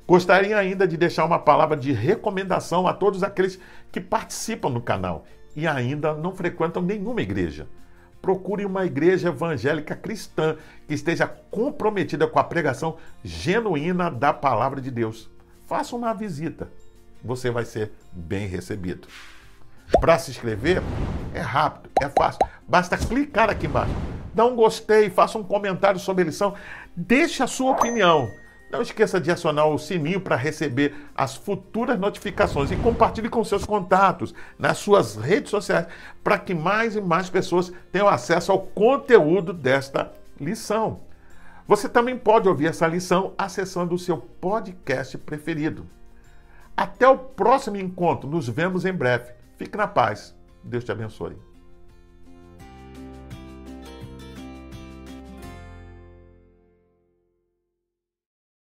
Gostaria 0.07 0.57
ainda 0.57 0.87
de 0.87 0.95
deixar 0.95 1.25
uma 1.25 1.37
palavra 1.37 1.75
de 1.75 1.91
recomendação 1.91 2.87
a 2.87 2.93
todos 2.93 3.23
aqueles 3.23 3.59
que 3.91 3.99
participam 3.99 4.71
do 4.71 4.79
canal 4.79 5.25
e 5.53 5.67
ainda 5.67 6.13
não 6.13 6.33
frequentam 6.33 6.81
nenhuma 6.81 7.21
igreja. 7.21 7.67
Procure 8.21 8.65
uma 8.65 8.85
igreja 8.85 9.29
evangélica 9.29 9.95
cristã 9.95 10.55
que 10.87 10.93
esteja 10.93 11.27
comprometida 11.27 12.27
com 12.27 12.37
a 12.37 12.43
pregação 12.43 12.97
genuína 13.23 14.11
da 14.11 14.31
palavra 14.31 14.79
de 14.79 14.91
Deus. 14.91 15.29
Faça 15.67 15.95
uma 15.95 16.13
visita. 16.13 16.69
Você 17.23 17.49
vai 17.49 17.65
ser 17.65 17.91
bem 18.11 18.47
recebido. 18.47 19.07
Para 19.99 20.19
se 20.19 20.31
inscrever, 20.31 20.81
é 21.33 21.39
rápido, 21.39 21.89
é 22.01 22.09
fácil. 22.09 22.39
Basta 22.67 22.97
clicar 22.97 23.49
aqui 23.49 23.67
embaixo. 23.67 23.93
Dá 24.33 24.45
um 24.45 24.55
gostei, 24.55 25.09
faça 25.09 25.37
um 25.37 25.43
comentário 25.43 25.99
sobre 25.99 26.23
a 26.23 26.25
lição, 26.25 26.53
deixe 26.95 27.43
a 27.43 27.47
sua 27.47 27.71
opinião. 27.71 28.29
Não 28.71 28.81
esqueça 28.81 29.19
de 29.19 29.29
acionar 29.29 29.67
o 29.67 29.77
sininho 29.77 30.21
para 30.21 30.37
receber 30.37 30.95
as 31.13 31.35
futuras 31.35 31.99
notificações 31.99 32.71
e 32.71 32.77
compartilhe 32.77 33.27
com 33.27 33.43
seus 33.43 33.65
contatos 33.65 34.33
nas 34.57 34.77
suas 34.77 35.17
redes 35.17 35.51
sociais 35.51 35.87
para 36.23 36.39
que 36.39 36.53
mais 36.53 36.95
e 36.95 37.01
mais 37.01 37.29
pessoas 37.29 37.71
tenham 37.91 38.07
acesso 38.07 38.51
ao 38.51 38.59
conteúdo 38.59 39.51
desta 39.51 40.13
lição. 40.39 41.01
Você 41.67 41.89
também 41.89 42.17
pode 42.17 42.47
ouvir 42.47 42.67
essa 42.67 42.87
lição 42.87 43.33
acessando 43.37 43.93
o 43.93 43.99
seu 43.99 44.17
podcast 44.17 45.17
preferido. 45.17 45.85
Até 46.75 47.07
o 47.07 47.17
próximo 47.17 47.75
encontro, 47.75 48.29
nos 48.29 48.47
vemos 48.47 48.85
em 48.85 48.93
breve. 48.93 49.33
Fique 49.57 49.77
na 49.77 49.87
paz. 49.87 50.33
Deus 50.63 50.83
te 50.83 50.91
abençoe. 50.91 51.50